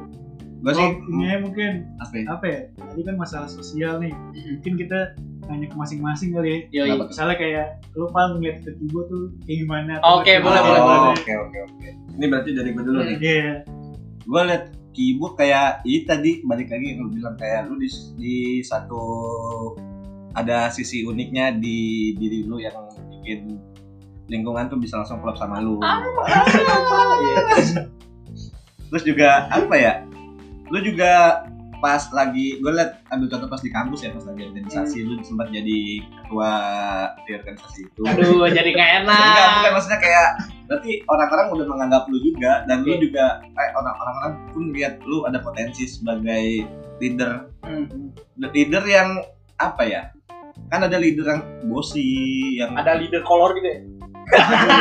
Gue 0.58 0.72
sih 0.74 0.82
Oh, 0.84 0.92
ini 1.08 1.24
aja 1.24 1.38
mungkin 1.40 1.72
apa 1.98 2.14
ya? 2.14 2.24
apa 2.28 2.46
ya 2.46 2.60
tadi 2.76 3.02
kan 3.04 3.16
masalah 3.16 3.46
sosial 3.46 3.98
nih 3.98 4.14
mungkin 4.52 4.74
kita 4.76 5.00
nanya 5.46 5.68
ke 5.68 5.76
masing-masing 5.76 6.30
kali 6.32 6.50
ya 6.50 6.60
Yoi. 6.76 6.88
Kenapa? 6.92 7.04
misalnya 7.08 7.36
kayak 7.36 7.66
lu 7.94 8.06
paling 8.10 8.34
ngeliat 8.36 8.58
ke 8.62 8.72
Kibo 8.74 9.00
tuh 9.06 9.24
kayak 9.44 9.58
gimana 9.62 9.92
Oke, 10.04 10.34
boleh, 10.38 10.60
Oh, 10.60 10.66
boleh, 10.66 10.82
boleh. 10.82 11.00
oke 11.14 11.34
oke 11.40 11.58
oke 11.64 11.88
ini 12.12 12.26
berarti 12.26 12.50
dari 12.52 12.70
gue 12.70 12.84
dulu 12.84 13.00
nih 13.02 13.18
iya 13.18 13.50
gue 14.20 14.42
liat 14.44 14.64
Kibo 14.92 15.28
kayak 15.34 15.70
ini 15.84 16.00
tadi 16.04 16.32
balik 16.42 16.68
lagi 16.68 16.86
yang 16.90 17.00
lu 17.00 17.10
bilang 17.12 17.36
kayak 17.36 17.70
lu 17.70 17.78
di, 17.78 17.88
di 18.18 18.36
satu 18.60 19.02
ada 20.34 20.68
sisi 20.68 21.02
uniknya 21.02 21.54
di 21.54 21.78
diri 22.14 22.42
lu 22.42 22.58
yang 22.58 22.74
bikin 23.16 23.62
lingkungan 24.28 24.68
tuh 24.68 24.76
bisa 24.76 24.98
langsung 24.98 25.18
klop 25.18 25.34
sama 25.34 25.58
lu. 25.58 25.80
Iya. 25.80 27.38
Terus 28.88 29.04
juga 29.04 29.48
apa 29.48 29.76
ya? 29.76 30.04
Lu 30.68 30.80
juga 30.80 31.44
pas 31.78 32.02
lagi 32.10 32.58
gue 32.58 32.72
liat 32.74 33.06
ambil 33.08 33.30
contoh 33.30 33.48
pas 33.48 33.62
di 33.62 33.70
kampus 33.70 34.02
ya 34.02 34.10
pas 34.10 34.26
lagi 34.26 34.50
organisasi 34.50 34.98
lu 35.00 35.22
sempat 35.22 35.48
jadi 35.48 35.80
ketua 36.02 36.52
di 37.22 37.32
organisasi 37.32 37.80
itu. 37.86 38.02
Aduh, 38.04 38.50
jadi 38.50 38.70
nggak 38.72 38.90
Enggak, 38.98 39.14
bukan 39.14 39.50
enak. 39.62 39.72
maksudnya 39.72 40.00
kayak 40.00 40.28
berarti 40.66 40.92
orang-orang 41.06 41.48
udah 41.54 41.66
menganggap 41.68 42.04
lu 42.08 42.18
juga 42.20 42.66
dan 42.66 42.82
lu 42.82 42.92
Oke. 42.92 43.02
juga 43.04 43.26
eh, 43.46 43.70
orang- 43.74 43.94
orang-orang 43.96 44.34
pun 44.50 44.64
lihat 44.74 44.98
lu 45.04 45.24
ada 45.24 45.38
potensi 45.40 45.86
sebagai 45.86 46.66
leader 46.98 47.46
Hmm. 47.62 48.10
leader 48.38 48.82
yang 48.82 49.22
apa 49.58 49.84
ya 49.84 50.02
kan 50.68 50.82
ada 50.82 50.96
leader 50.96 51.28
yang 51.28 51.42
bosi 51.64 52.08
yang 52.56 52.74
Ada 52.74 52.96
leader 52.96 53.22
kolor 53.22 53.54
gitu 53.54 53.68
ya? 53.68 53.80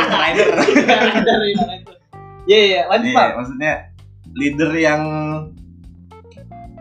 rider 0.09 0.47
Ada 0.49 1.03
leader 1.05 1.39
itu. 1.45 1.65
Iya, 2.45 2.59
iya, 2.63 2.81
lanjut 2.87 3.05
Iya, 3.05 3.17
Pak. 3.17 3.29
maksudnya 3.35 3.73
leader 4.33 4.71
yang 4.73 5.01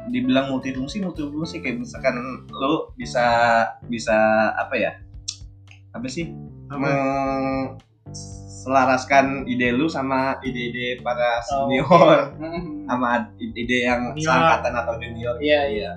dibilang 0.09 0.47
multifungsi 0.49 0.99
multifungsi 0.99 1.59
kayak 1.59 1.79
misalkan 1.79 2.14
lu 2.49 2.90
bisa 2.95 3.27
bisa 3.85 4.16
apa 4.55 4.75
ya 4.75 4.92
apa 5.90 6.07
sih 6.07 6.31
apa 6.66 6.90
selaraskan 8.57 9.47
ide 9.47 9.71
lu 9.71 9.87
sama 9.87 10.38
ide-ide 10.40 10.99
para 11.01 11.38
Oh, 11.49 11.66
senior 11.66 11.87
Hmm. 12.38 12.83
sama 12.85 13.31
ide 13.37 13.79
yang 13.81 14.11
Junior. 14.12 14.27
seangkatan 14.27 14.73
atau 14.77 14.95
junior 14.97 15.35
Iya, 15.38 15.61
iya. 15.69 15.90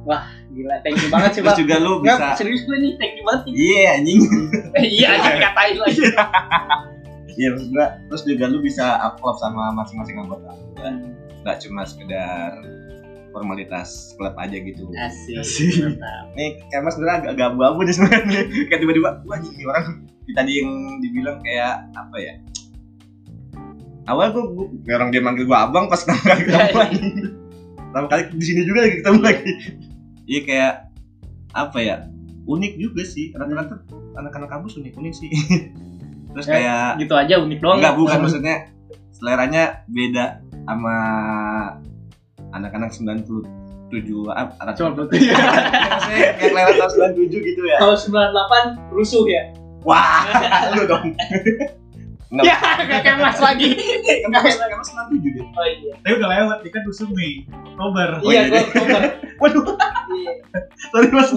Wah, 0.00 0.24
gila. 0.48 0.80
Thank 0.80 0.96
you 0.96 1.08
banget 1.08 1.30
sih, 1.32 1.42
Pak. 1.42 1.60
juga 1.60 1.76
lu 1.76 2.00
Nggak, 2.00 2.16
bisa 2.16 2.32
serius 2.34 2.64
gue 2.64 2.72
nih, 2.74 2.92
thank 2.96 3.20
you 3.20 3.24
banget. 3.26 3.42
iya 3.52 3.84
anjing 3.94 4.20
Eh, 4.72 4.84
Iya, 4.96 5.06
aja 5.12 5.28
dikatain 5.30 5.76
lagi. 5.76 6.00
iya 7.38 7.48
maksud 7.52 7.70
gua 7.70 7.86
terus 8.02 8.22
juga 8.26 8.44
lu 8.46 8.58
bisa 8.60 8.84
upload 8.98 9.36
sama 9.38 9.72
masing-masing 9.72 10.18
anggota 10.18 10.50
nggak 11.40 11.56
cuma 11.62 11.86
sekedar 11.86 12.52
formalitas 13.30 14.14
klub 14.14 14.34
aja 14.34 14.56
gitu. 14.58 14.90
Asik. 14.94 15.96
Nih 16.34 16.60
kayak 16.68 16.82
mas 16.82 16.94
sebenarnya 16.94 17.30
agak 17.30 17.46
abu-abu 17.54 17.80
nih 17.82 17.94
sebenarnya. 17.94 18.40
Kayak 18.68 18.80
tiba-tiba 18.82 19.08
wah 19.24 19.38
ini 19.38 19.64
orang. 19.64 19.86
Tadi 20.30 20.52
yang 20.62 20.70
dibilang 21.02 21.38
kayak 21.42 21.90
apa 21.90 22.16
ya? 22.18 22.34
Awal 24.06 24.34
gua, 24.34 24.44
gua 24.50 24.66
kayak 24.82 24.96
orang 24.98 25.10
dia 25.10 25.22
manggil 25.22 25.44
gua 25.46 25.66
abang 25.66 25.86
pas 25.86 26.02
pertama 26.02 26.22
kali 26.26 26.42
ketemu 26.46 26.78
lagi. 26.78 27.00
Pertama 27.90 28.06
kali 28.06 28.22
di 28.34 28.44
sini 28.44 28.60
juga 28.62 28.78
lagi 28.86 28.96
ketemu 29.02 29.20
lagi. 29.22 29.52
Iya 30.26 30.40
kayak 30.46 30.72
apa 31.52 31.78
ya? 31.82 31.96
Unik 32.46 32.72
juga 32.78 33.02
sih. 33.06 33.30
Rata-rata 33.34 33.74
anak-anak 34.18 34.48
kampus 34.50 34.78
unik-unik 34.78 35.14
sih. 35.14 35.30
Terus 36.34 36.46
Ya, 36.46 36.52
kayak 36.54 36.84
Gitu 37.02 37.14
aja 37.14 37.34
unik 37.42 37.58
doang. 37.58 37.78
enggak 37.82 37.94
bukan 37.98 38.18
maksudnya 38.22 38.56
seleranya 39.10 39.82
beda 39.90 40.38
sama 40.62 40.96
anak-anak 42.52 42.90
97 42.90 43.42
ah, 44.28 44.50
anak 44.56 44.74
Cuma 44.74 44.90
betul. 44.92 45.06
maksudnya 45.10 45.36
yang 46.38 46.54
lewat 46.54 46.74
tahun 46.76 46.90
97 47.16 47.48
gitu 47.48 47.60
ya 47.64 47.78
Kalau 47.78 47.96
98 47.96 48.92
rusuh 48.92 49.24
ya. 49.26 49.42
wah 49.82 50.24
lu 50.72 50.84
dong 50.84 51.14
Enggak, 52.30 52.46
Ya, 52.46 52.54
gak 52.86 53.00
kayak 53.02 53.18
mas 53.18 53.38
lagi. 53.38 53.74
kan 54.22 54.30
mas 54.38 54.54
kan 54.54 54.70
mas 54.70 54.86
97 54.86 55.34
deh 55.34 55.46
Oh 55.50 55.66
iya. 55.66 55.92
tapi 55.98 56.14
udah 56.14 56.28
lewat 56.30 56.56
dia 56.62 56.70
kan 56.70 56.82
musuh 56.84 57.08
Mei 57.10 57.42
Oktober 57.50 58.08
Oh, 58.16 58.30
iya, 58.30 58.40
iya, 58.40 58.46
gue 58.46 58.54
iya. 58.54 58.70
cover. 58.70 59.02
waduh 59.42 59.64
Iya. 60.10 60.32
sorry 60.90 61.08
mas 61.10 61.30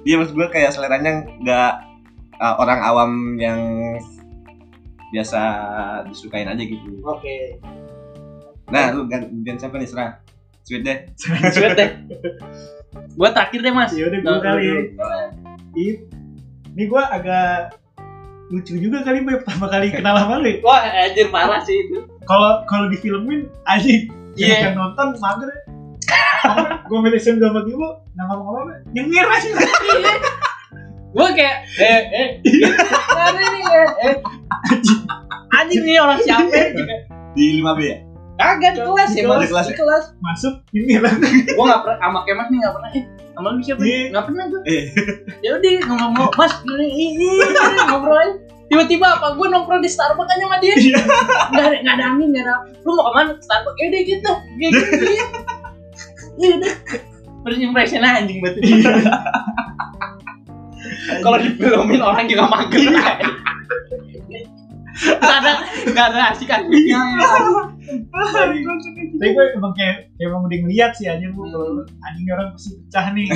dia 0.00 0.14
mas 0.16 0.30
gue 0.32 0.46
kayak 0.48 0.72
seleranya 0.72 1.12
nggak 1.36 1.72
uh, 2.38 2.54
orang 2.56 2.80
awam 2.80 3.10
yang 3.36 3.60
biasa 5.08 5.40
disukain 6.06 6.44
aja 6.46 6.60
gitu 6.60 6.88
Oke. 7.02 7.60
Nah 8.68 8.92
lu 8.92 9.08
gantian 9.08 9.56
siapa 9.56 9.76
nih 9.76 9.88
serah 9.88 10.20
sweet 10.62 10.84
deh 10.84 10.98
Sweet 11.54 11.72
deh. 11.74 11.90
Gue 13.14 13.28
terakhir 13.30 13.60
deh 13.60 13.72
mas. 13.72 13.92
ya 13.92 14.04
udah 14.04 14.20
gue 14.20 14.36
kali 14.40 14.62
ya. 14.64 14.76
Ih, 15.74 15.94
ini 16.72 16.84
gue 16.84 17.02
agak 17.02 17.76
lucu 18.48 18.76
juga 18.76 19.04
kali 19.04 19.20
Boy 19.20 19.36
pertama 19.40 19.68
kali 19.68 19.92
kenal 19.92 20.16
sama 20.16 20.40
lu 20.40 20.48
ya. 20.48 20.56
Wah 20.66 20.80
anjir 20.84 21.28
parah 21.28 21.60
sih 21.60 21.76
itu. 21.78 22.04
kalau 22.24 22.64
kalau 22.64 22.88
di 22.88 22.96
filmin 22.96 23.48
anjing 23.64 24.08
Iya. 24.36 24.70
yang 24.70 24.76
nonton 24.78 25.16
mager 25.18 25.48
ya. 25.48 25.60
gue 26.84 26.98
milih 26.98 27.20
sama 27.20 27.60
Gibo 27.64 27.88
nggak 28.14 28.26
ngomong 28.26 28.56
apa 28.62 28.72
nyengir 28.92 29.26
aja 29.26 29.48
Gue 31.08 31.28
kayak 31.32 31.56
eh 31.76 32.00
eh. 32.08 32.28
Ada 33.18 33.42
nih 33.42 33.62
ya. 33.64 33.82
Eh. 34.04 34.16
Anjing 35.50 35.82
nih 35.82 35.96
orang 35.98 36.20
siapa 36.20 36.44
gitu. 36.46 36.82
di 37.32 37.44
5B 37.60 37.78
ya 37.82 37.96
Kagak 38.38 38.70
di 38.72 38.80
kelas 38.80 39.10
ya 39.10 39.22
Di 39.22 39.28
mas. 39.28 39.50
kelas 39.50 39.66
Di 39.66 39.74
ya? 39.74 39.76
kelas. 39.76 40.04
masuk 40.22 40.54
nyengir 40.70 41.02
Gue 41.02 41.64
nggak 41.66 41.80
pernah 41.82 41.98
sama 41.98 42.18
Kemas 42.22 42.46
nih 42.48 42.58
nggak 42.62 42.74
pernah. 42.74 42.90
Eh, 42.94 43.04
sama 43.34 43.48
lu 43.50 43.60
siapa? 43.60 43.80
Iya. 43.82 44.02
Nggak 44.08 44.24
pernah 44.24 44.44
gue. 44.46 44.60
eh 44.64 44.82
Ya 45.42 45.50
udah 45.58 45.70
ngomong 45.90 46.30
Mas 46.32 46.52
ini 46.62 46.86
ini 47.10 47.26
ngobrol 47.84 48.14
aja. 48.14 48.32
Tiba-tiba 48.68 49.06
apa 49.08 49.32
gue 49.32 49.46
nongkrong 49.48 49.80
di 49.80 49.88
Starbucks 49.88 50.28
aja 50.28 50.44
sama 50.44 50.56
dia. 50.60 50.74
Nggak 50.76 51.64
ada 51.64 51.76
nggak 51.82 51.94
ada 51.98 52.04
angin 52.06 52.28
nggak 52.30 52.44
ada. 52.44 52.54
Lu 52.84 52.90
mau 52.94 53.04
ke 53.08 53.12
mana? 53.12 53.30
Starbucks. 53.40 53.76
Ya 53.76 53.86
udah 53.88 54.02
gitu. 54.04 54.30
Gitu. 54.54 54.78
iya. 55.16 55.26
Iya 56.38 56.50
udah. 56.62 56.72
First 57.42 57.58
impression 57.58 58.02
anjing 58.02 58.38
betul. 58.38 58.62
Kalau 61.18 61.38
di 61.40 61.50
filmin 61.56 61.98
orang 61.98 62.28
juga 62.28 62.44
mager. 62.46 62.92
Gak 64.98 65.34
ada, 65.38 65.50
gak 65.88 66.04
ada 66.10 66.18
asik 66.30 66.48
asiknya. 66.48 66.98
tapi 69.14 69.28
gue 69.28 69.44
emang 69.54 69.72
kayak 69.72 70.10
kayak 70.12 70.26
emang 70.26 70.40
udah 70.42 70.58
ngeliat 70.58 70.90
sih 70.92 71.04
aja 71.04 71.24
bu 71.30 71.46
kalau 71.46 71.82
anjing 72.02 72.26
orang 72.28 72.48
pasti 72.52 72.68
pecah 72.76 73.04
nih 73.10 73.26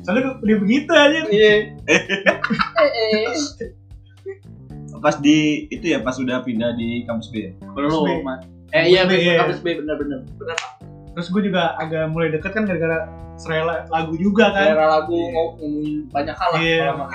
soalnya 0.00 0.20
gue 0.22 0.32
udah 0.42 0.56
begitu 0.58 0.90
aja 0.90 1.18
Iya. 1.26 1.50
Pas 4.96 5.16
di 5.20 5.68
itu 5.68 5.84
ya 5.86 5.98
pas 6.00 6.16
udah 6.16 6.40
pindah 6.40 6.72
di 6.72 7.04
kampus 7.04 7.28
B 7.28 7.34
ya? 7.38 7.50
Belum, 7.70 8.22
Mas. 8.22 8.40
Eh 8.72 8.88
iya, 8.88 9.04
Kampus 9.04 9.12
B, 9.12 9.22
iya. 9.22 9.34
kampus 9.38 9.60
B 9.60 9.66
bener-bener. 9.76 10.18
Bener. 10.34 10.56
terus 11.12 11.28
gue 11.28 11.40
juga 11.44 11.76
agak 11.76 12.08
mulai 12.08 12.28
deket 12.28 12.50
kan 12.50 12.64
gara-gara 12.64 13.06
serela 13.36 13.84
lagu 13.86 14.16
juga 14.16 14.48
kan 14.50 14.66
Daerah 14.66 14.88
lagu 14.98 15.14
ngom- 15.14 15.54
ngomongin 15.60 15.96
banyak 16.08 16.34
hal 16.34 16.48
lah. 16.50 16.58
Iya. 16.58 16.84
kalau 16.88 17.06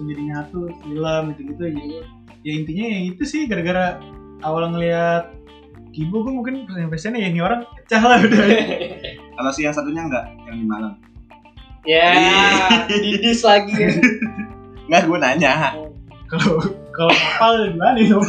jadi 0.00 0.22
nyatu 0.32 0.72
film 0.80 1.22
gitu-gitu 1.34 1.64
ya, 1.68 1.84
ya 2.42 2.52
intinya 2.56 2.84
ya 2.88 2.98
itu 3.12 3.22
sih 3.28 3.44
gara-gara 3.44 4.00
awal 4.40 4.72
ngeliat 4.72 5.28
Kibo 5.92 6.24
gue 6.24 6.32
mungkin 6.32 6.64
impressionnya 6.72 7.20
ya 7.20 7.28
ini 7.28 7.44
orang 7.44 7.68
pecah 7.76 8.00
lah 8.00 8.16
udah. 8.24 8.40
Kalau 9.36 9.50
si 9.52 9.60
yang 9.68 9.76
satunya 9.76 10.08
enggak 10.08 10.24
yang 10.48 10.56
di 10.56 10.64
Malang 10.64 10.96
Ya, 11.84 12.08
didis 12.88 13.44
lagi 13.44 13.76
ya. 13.76 13.92
enggak 14.88 15.02
gue 15.04 15.18
nanya. 15.20 15.76
Kalau 16.32 16.64
kalau 16.92 17.12
kapal 17.12 17.72
gimana 17.72 17.96
nih 17.96 18.06
dong 18.12 18.24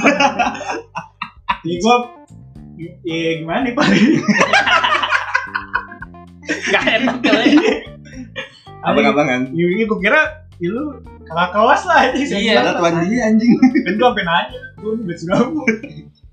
ya 1.63 1.76
gue 1.80 1.95
ya 3.08 3.32
gimana 3.43 3.60
nih 3.67 3.73
pak 3.76 3.88
Gak 6.43 6.84
enak 6.99 7.17
kali. 7.23 7.56
abang-abangan 8.84 9.56
ya 9.56 9.63
ini 9.63 9.88
gue 9.88 9.99
kira 9.99 10.43
ya 10.60 10.67
lu 10.67 10.99
kakak 11.23 11.49
kelas 11.51 11.81
lah 11.83 11.97
anjing 12.03 12.25
saya 12.25 12.39
Iya. 12.39 12.53
Ada 12.59 12.71
tuan 12.75 12.93
dia 13.01 13.19
anjing. 13.25 13.51
kan 13.55 13.93
gue 13.93 14.03
sampai 14.03 14.23
nanya 14.23 14.59
gue 14.75 14.91
udah 14.97 15.17
sudah 15.17 15.38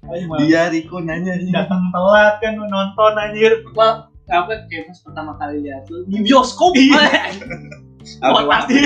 Ayo 0.03 0.25
malah 0.27 0.41
Dia 0.43 0.63
Riko 0.69 0.97
nanya 0.99 1.31
anjing. 1.33 1.53
datang 1.53 1.83
telat 1.89 2.35
kan 2.39 2.53
nonton 2.57 3.13
anjir 3.17 3.53
Gua 3.71 3.89
apa 4.27 4.63
kayak 4.65 4.87
pas 4.87 4.99
pertama 5.01 5.33
kali 5.37 5.57
lihat 5.61 5.83
tuh 5.85 6.07
di 6.07 6.23
bioskop. 6.23 6.71
Iya. 6.73 7.35
Apa 8.23 8.47
pasti. 8.47 8.79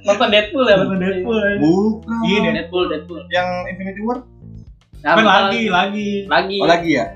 Nonton 0.00 0.28
Deadpool 0.28 0.64
ya. 0.64 0.76
nonton 0.78 0.96
Deadpool. 0.96 1.40
Bukan. 1.60 2.20
Iya, 2.24 2.38
Deadpool. 2.54 2.84
Deadpool. 2.88 3.22
Yang 3.28 3.48
Infinity 3.68 4.00
War? 4.00 4.18
Kan 4.98 5.20
lagi 5.20 5.68
lagi 5.68 6.08
lagi. 6.24 6.56
Oh 6.56 6.66
lagi 6.66 6.90
ya? 6.90 7.06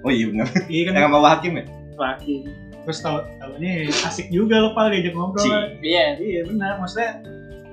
Oh 0.00 0.12
iya 0.12 0.28
benar. 0.28 0.46
iya 0.68 0.82
kan 0.84 0.92
Yang 0.94 1.04
sama 1.08 1.18
Hakim 1.26 1.52
ya? 1.54 1.64
lagi. 1.96 2.34
Terus 2.84 3.00
tau 3.00 3.24
tahunya 3.40 3.88
asik 4.04 4.28
juga 4.28 4.60
lo 4.60 4.76
pal 4.76 4.92
diajak 4.92 5.16
ngobrol. 5.16 5.44
Iya. 5.80 6.20
iya 6.20 6.40
benar 6.44 6.80
maksudnya 6.80 7.24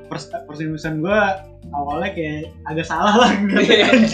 pers 0.08 0.28
persimusan 0.48 1.04
gue 1.04 1.20
awalnya 1.72 2.12
kayak 2.16 2.52
agak 2.68 2.88
salah 2.88 3.16
lah 3.16 3.32
ngeliatnya. 3.32 4.08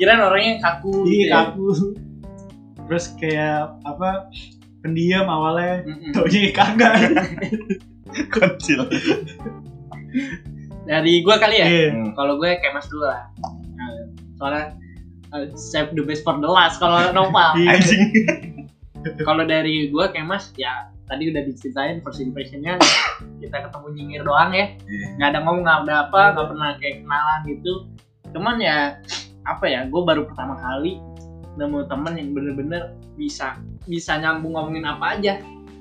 Kirain 0.00 0.20
orangnya 0.20 0.52
kaku. 0.64 1.06
iya 1.06 1.08
gitu 1.08 1.30
ya. 1.30 1.36
kaku 1.48 1.68
terus 2.84 3.04
kayak 3.16 3.72
apa 3.88 4.28
pendiam 4.84 5.24
awalnya 5.24 5.84
Mm-mm. 5.88 6.12
taunya 6.12 6.52
kagak 6.52 6.94
Kecil. 8.14 8.86
Dari 10.84 11.24
gua 11.24 11.40
kali 11.40 11.56
ya. 11.58 11.66
iya 11.66 11.86
Hmm. 11.90 12.12
Kalau 12.14 12.38
gue 12.38 12.50
kayak 12.60 12.74
Mas 12.76 12.86
dulu 12.86 13.08
lah. 13.08 13.26
Soalnya 14.38 14.76
uh, 15.32 15.48
save 15.56 15.90
the 15.96 16.04
best 16.04 16.22
for 16.22 16.36
the 16.38 16.46
last 16.46 16.78
kalau 16.78 17.10
nopal. 17.10 17.56
Iya. 17.58 17.80
Anjing. 17.80 18.02
Kalau 19.24 19.44
dari 19.44 19.92
gue 19.92 20.04
kayak 20.12 20.26
Mas 20.26 20.48
ya 20.56 20.88
tadi 21.04 21.28
udah 21.28 21.42
diceritain 21.44 22.00
first 22.00 22.20
impressionnya 22.24 22.80
kita 23.40 23.68
ketemu 23.68 23.86
nyingir 23.92 24.22
doang 24.24 24.50
ya. 24.56 24.72
Iya. 24.88 25.06
nggak 25.20 25.28
ada 25.28 25.38
ngomong 25.44 25.62
nggak 25.64 25.78
ada 25.84 25.94
apa 26.08 26.20
nggak 26.32 26.46
pernah 26.48 26.70
kayak 26.80 26.94
kenalan 27.04 27.40
gitu. 27.44 27.72
Cuman 28.32 28.56
ya 28.60 28.76
apa 29.44 29.64
ya 29.68 29.84
gue 29.84 30.02
baru 30.02 30.24
pertama 30.24 30.56
kali 30.56 30.96
nemu 31.54 31.86
temen 31.86 32.14
yang 32.18 32.28
bener-bener 32.34 32.82
bisa 33.14 33.60
bisa 33.84 34.16
nyambung 34.16 34.56
ngomongin 34.56 34.88
apa 34.88 35.20
aja. 35.20 35.34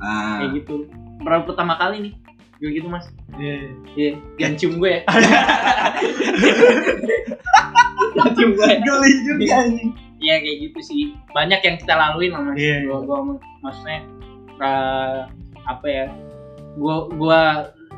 Ah. 0.04 0.44
kayak 0.44 0.64
gitu. 0.64 0.92
Baru 1.24 1.48
pertama 1.48 1.80
kali 1.80 2.12
nih 2.12 2.14
kayak 2.60 2.74
gitu 2.84 2.88
mas. 2.92 3.08
Iya. 3.40 3.72
Iya 3.96 4.12
yang 4.44 4.54
cium 4.60 4.74
gue 4.84 4.92
ya. 5.00 5.02
Cium 8.36 8.52
gue 8.60 8.68
ya. 8.76 8.78
Geli 8.84 9.12
juga 9.24 9.56
anjing. 9.64 10.03
Iya 10.24 10.36
kayak 10.40 10.58
gitu 10.70 10.80
sih. 10.80 11.04
Banyak 11.36 11.60
yang 11.60 11.76
kita 11.76 11.94
laluin 11.94 12.32
lah 12.32 12.42
mas. 12.48 12.58
Iya. 12.58 12.88
Gua, 12.88 13.00
gua 13.04 13.18
maksudnya 13.60 14.00
eh, 14.64 15.20
apa 15.68 15.88
ya? 15.88 16.06
Gua 16.80 17.12
gua 17.12 17.42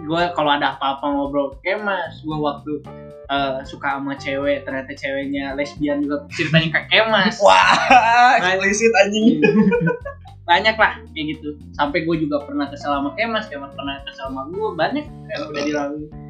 gua 0.10 0.34
kalau 0.34 0.52
ada 0.58 0.76
apa-apa 0.76 1.06
ngobrol 1.06 1.54
kayak 1.62 1.86
mas. 1.86 2.26
Gua 2.26 2.42
waktu 2.42 2.82
eh, 3.30 3.58
suka 3.62 4.02
sama 4.02 4.18
cewek 4.18 4.66
ternyata 4.66 4.92
ceweknya 4.98 5.54
lesbian 5.54 6.02
juga 6.02 6.26
ceritanya 6.34 6.70
kayak 6.74 6.88
Kemas. 6.90 7.38
Wah, 7.46 7.78
eksplisit 8.42 8.94
anjing. 9.06 9.40
Banyak 10.50 10.78
lah 10.78 11.02
kayak 11.14 11.38
gitu. 11.38 11.58
Sampai 11.74 12.06
gue 12.06 12.22
juga 12.22 12.38
pernah 12.46 12.70
kesel 12.70 12.94
sama 12.94 13.18
Kemas, 13.18 13.50
Kemas 13.50 13.74
pernah 13.74 13.98
kesel 14.06 14.30
sama 14.30 14.46
gue. 14.54 14.70
Banyak 14.78 15.06
yang 15.10 15.50
udah 15.50 15.64
dilalui. 15.66 16.25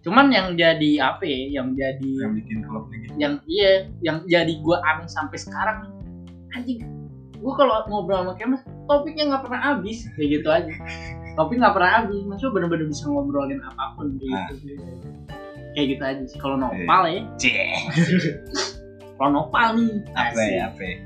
Cuman 0.00 0.26
yang 0.28 0.56
jadi 0.56 0.90
apa 1.04 1.22
ya? 1.22 1.60
Yang 1.60 1.68
jadi 1.76 2.10
Yang 2.24 2.32
bikin 2.40 2.58
klubnya 2.64 2.96
gitu. 2.98 3.12
yang 3.18 3.34
iya 3.44 3.72
yang 4.00 4.16
jadi 4.24 4.52
gue 4.54 4.76
aneh 4.80 5.04
sampai 5.06 5.36
sekarang 5.36 5.78
anjing 6.50 6.80
gue 7.36 7.52
kalau 7.54 7.84
ngobrol 7.86 8.20
sama 8.20 8.32
Kemas 8.34 8.60
topiknya 8.84 9.28
nggak 9.28 9.42
pernah 9.44 9.60
habis 9.62 10.04
kayak 10.12 10.28
gitu 10.34 10.48
aja 10.48 10.72
topik 11.34 11.56
nggak 11.56 11.72
pernah 11.72 11.90
habis 11.96 12.20
maksudnya 12.22 12.52
bener-bener 12.52 12.86
bisa 12.86 13.04
ngobrolin 13.06 13.60
apa 13.60 13.84
pun 13.92 14.12
gitu 14.14 14.28
kayak 15.72 15.86
gitu 15.90 16.02
aja 16.02 16.22
sih 16.26 16.36
kalau 16.36 16.56
nopal 16.56 17.02
ya 17.04 17.22
kalau 19.16 19.30
nopal 19.32 19.66
nih 19.74 19.90
Apa 20.12 20.40
ya? 20.40 20.68
Apa? 20.68 20.80
ya? 20.80 20.96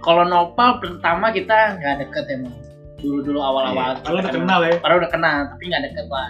kalau 0.00 0.24
nopal 0.24 0.70
pertama 0.78 1.30
kita 1.30 1.78
nggak 1.78 1.94
deket 2.02 2.24
emang 2.30 2.54
dulu 2.98 3.18
dulu 3.22 3.40
awal-awal 3.40 3.94
kalau 4.00 4.18
udah 4.18 4.32
kenal 4.32 4.58
ya 4.60 4.74
padahal 4.78 5.00
udah 5.02 5.12
kenal 5.12 5.36
tapi 5.50 5.62
nggak 5.66 5.82
deket 5.86 6.06
lah 6.08 6.28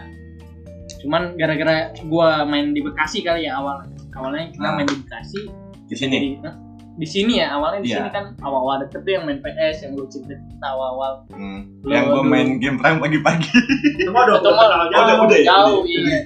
cuman 1.04 1.22
gara-gara 1.34 1.76
gua 2.04 2.42
main 2.42 2.70
di 2.70 2.80
Bekasi 2.80 3.20
kali 3.20 3.44
ya 3.44 3.56
awal 3.56 3.84
awalnya 4.10 4.48
kita 4.50 4.64
Ah. 4.64 4.74
main 4.74 4.86
di 4.86 4.96
Bekasi 4.98 5.40
Di 5.84 5.94
sini. 5.94 6.16
di, 6.16 6.28
Hah? 6.40 6.54
di 6.94 7.04
sini 7.04 7.32
ya 7.36 7.52
awalnya 7.52 7.80
di 7.80 7.88
Iya. 7.88 7.96
sini 7.98 8.08
kan 8.10 8.24
awal-awal 8.38 8.80
deket 8.80 9.00
tuh 9.00 9.12
yang 9.12 9.24
main 9.24 9.38
PS 9.38 9.76
yang 9.82 9.92
lu 9.92 10.06
cerita 10.06 10.32
kita 10.32 10.66
awal-awal 10.66 11.12
Hmm. 11.28 11.60
Yang 11.82 12.04
gua 12.06 12.14
dulu. 12.16 12.30
main 12.30 12.48
game 12.56 12.76
prank 12.76 12.98
pagi-pagi. 12.98 13.50
semua 13.98 14.22
udah 14.24 14.36
Atau 14.36 14.50
udah 14.50 14.64
Oh, 14.64 14.86
jauh 14.86 15.04
udah, 15.04 15.16
udah 15.20 15.36
ya, 15.36 15.46
jauh 15.46 15.76
udah 15.76 15.84
ya, 15.84 16.00
iya 16.00 16.20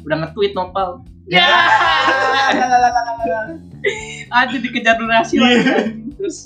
udah 0.00 0.16
nge-tweet 0.18 0.52
nopal 0.54 0.88
Ya. 1.26 1.46
aja 4.32 4.56
dikejar 4.56 4.96
durasi 4.96 5.36
Iya. 5.36 5.42
lagi 5.42 5.70
terus 6.14 6.36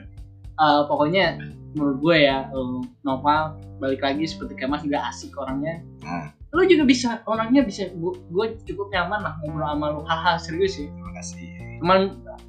eh, 0.62 0.80
pokoknya 0.84 1.38
menurut 1.70 1.96
gue 2.00 2.16
ya 2.20 2.46
eh, 2.46 2.76
nopal 3.00 3.40
balik 3.76 4.00
lagi 4.00 4.24
seperti 4.24 4.54
kemas 4.54 4.82
juga 4.82 5.06
asik 5.06 5.32
orangnya 5.34 5.80
Nah, 6.00 6.32
lu 6.50 6.66
juga 6.66 6.82
bisa 6.82 7.08
orangnya 7.24 7.62
bisa 7.62 7.86
gue, 7.88 8.46
cukup 8.64 8.90
nyaman 8.90 9.22
lah 9.22 9.34
ngobrol 9.38 9.66
sama 9.66 9.86
lu 9.88 10.02
haha 10.02 10.34
serius 10.34 10.76
ya. 10.76 10.86
Terima 10.88 11.12
kasih. 11.14 11.38
cuman 11.80 12.00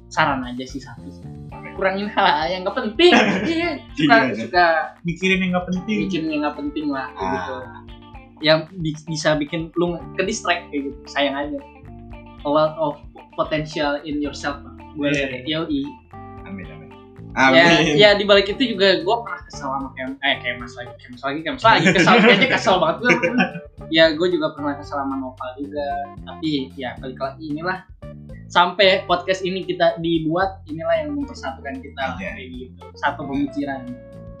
saran 0.08 0.44
aja 0.44 0.60
sih 0.62 0.76
satu 0.76 1.08
sih. 1.08 1.24
kurangin 1.72 2.04
hal 2.06 2.26
yang 2.46 2.62
gak 2.62 2.76
penting. 2.76 3.14
Iya 3.48 3.80
suka 3.96 4.16
Iya, 4.20 4.34
suka 4.36 4.64
mikirin 5.02 5.40
yang 5.40 5.50
nggak 5.56 5.66
penting. 5.72 5.98
Bikin 6.04 6.22
yang 6.28 6.40
gak 6.44 6.56
penting 6.58 6.86
lah 6.90 7.08
kayak 7.10 7.24
Ah. 7.24 7.32
gitu. 7.32 7.54
Yang 8.42 8.58
bi- 8.76 9.04
bisa 9.08 9.28
bikin 9.34 9.60
lu 9.72 9.86
ke 10.12 10.22
distract 10.22 10.68
kayak 10.68 10.92
gitu. 10.92 10.98
Sayang 11.08 11.32
aja. 11.32 11.58
A 12.42 12.50
lot 12.50 12.76
of 12.76 13.00
potential 13.32 13.96
in 14.02 14.18
yourself 14.18 14.60
lah. 14.60 14.74
Gue 14.92 15.08
Iya. 15.08 15.46
yoi 15.48 15.80
amin. 17.34 17.56
ya 17.56 17.68
ya 17.94 18.10
di 18.12 18.24
balik 18.24 18.46
itu 18.46 18.62
juga 18.70 18.98
gue 18.98 19.16
pernah 19.18 19.40
kesel 19.42 19.66
sama 19.66 19.88
kem 19.92 20.10
eh 20.18 20.36
kemas 20.38 20.72
lagi 20.74 20.94
kemas 20.98 21.22
lagi 21.22 21.40
kemas 21.40 21.62
lagi 21.62 21.84
kesel 21.90 22.14
kayaknya 22.18 22.48
kesel 22.50 22.76
banget 22.76 22.96
gue 22.98 23.12
ya 23.90 24.04
gue 24.10 24.28
juga 24.28 24.46
pernah 24.52 24.74
kesel 24.74 24.96
sama 24.98 25.16
Nopal 25.16 25.50
juga 25.56 25.86
tapi 26.22 26.68
ya 26.74 26.92
balik 26.96 27.18
lagi 27.18 27.42
inilah 27.48 27.78
sampai 28.46 28.86
podcast 29.02 29.40
ini 29.40 29.62
kita 29.62 29.96
dibuat 29.98 30.60
inilah 30.66 30.96
yang 30.98 31.14
mempersatukan 31.14 31.78
kita 31.78 32.02
Iya. 32.14 32.30
kayak 32.30 32.48
gitu 32.50 32.82
satu 32.94 33.24
pemikiran 33.24 33.80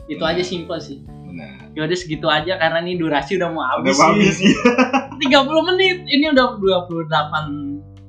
itu 0.06 0.18
Benar. 0.18 0.32
aja 0.32 0.42
simple 0.42 0.76
sih 0.76 1.00
Benar. 1.24 1.72
yaudah 1.72 1.96
segitu 1.96 2.26
aja 2.26 2.56
karena 2.56 2.78
ini 2.80 2.96
durasi 2.96 3.36
udah 3.36 3.48
mau 3.48 3.64
Udah 3.80 3.88
habis 3.88 4.36
sih 4.36 4.52
sih. 4.52 4.52
30 5.18 5.32
menit 5.66 6.04
ini 6.06 6.28
udah 6.28 6.60
28 6.60 7.08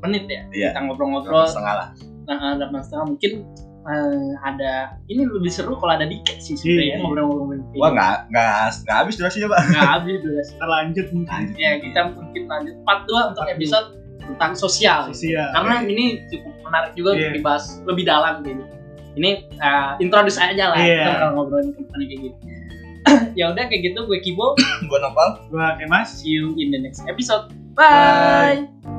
menit 0.04 0.24
ya 0.28 0.42
Iya. 0.52 0.68
kita 0.70 0.80
ngobrol-ngobrol 0.84 1.48
Setengah 1.48 1.76
lah. 1.78 1.88
nah, 2.26 2.56
delapan 2.58 2.80
setengah 2.82 3.06
mungkin 3.10 3.32
eh, 3.84 4.30
ada 4.42 4.74
ini 5.06 5.24
lebih 5.24 5.48
seru 5.48 5.76
kalau 5.76 5.94
ada 5.94 6.04
dikit 6.04 6.38
sih 6.38 6.56
sebenarnya 6.56 6.88
Iya. 6.88 6.98
ngobrol-ngobrol 7.00 7.60
kayak 7.62 7.78
Wah 7.78 7.90
nggak 7.92 8.16
nggak 8.30 8.48
nggak 8.82 8.98
habis 8.98 9.16
durasinya 9.16 9.48
pak. 9.50 9.60
nggak 9.68 9.90
habis 9.92 10.16
durasi. 10.20 10.52
Kita 10.52 10.66
lanjut 10.66 11.06
mungkin. 11.12 11.34
Lanjut. 11.34 11.56
ya 11.56 11.72
kita 11.78 12.00
mungkin 12.12 12.42
lanjut. 12.46 12.76
Part 12.84 13.02
2 13.06 13.30
untuk 13.30 13.46
episode 13.46 13.88
tentang 14.24 14.52
sosial. 14.54 15.00
Sosial. 15.10 15.48
Karena 15.52 15.76
ini 15.84 16.06
cukup 16.28 16.54
menarik 16.64 16.92
juga 16.94 17.10
untuk 17.14 17.28
Iya. 17.28 17.36
dibahas 17.36 17.66
lebih 17.84 18.04
dalam 18.04 18.34
gitu. 18.42 18.64
Ini 19.14 19.30
eh, 19.54 19.92
introduce 20.00 20.38
aja 20.38 20.72
lah. 20.72 20.80
Iya. 20.80 21.04
kita 21.14 21.28
ngobrolin 21.32 21.76
tentang 21.76 22.02
kayak 22.02 22.22
gitu. 22.24 22.38
Ya 23.36 23.52
udah 23.52 23.68
kayak 23.68 23.84
gitu. 23.84 24.00
Gue 24.08 24.24
Kibo. 24.24 24.56
Gua 24.88 25.00
nopal. 25.02 25.44
gua 25.52 25.76
kemas. 25.76 26.24
See 26.24 26.32
you 26.34 26.56
in 26.56 26.72
the 26.72 26.80
next 26.80 27.04
episode. 27.04 27.52
Bye. 27.76 28.93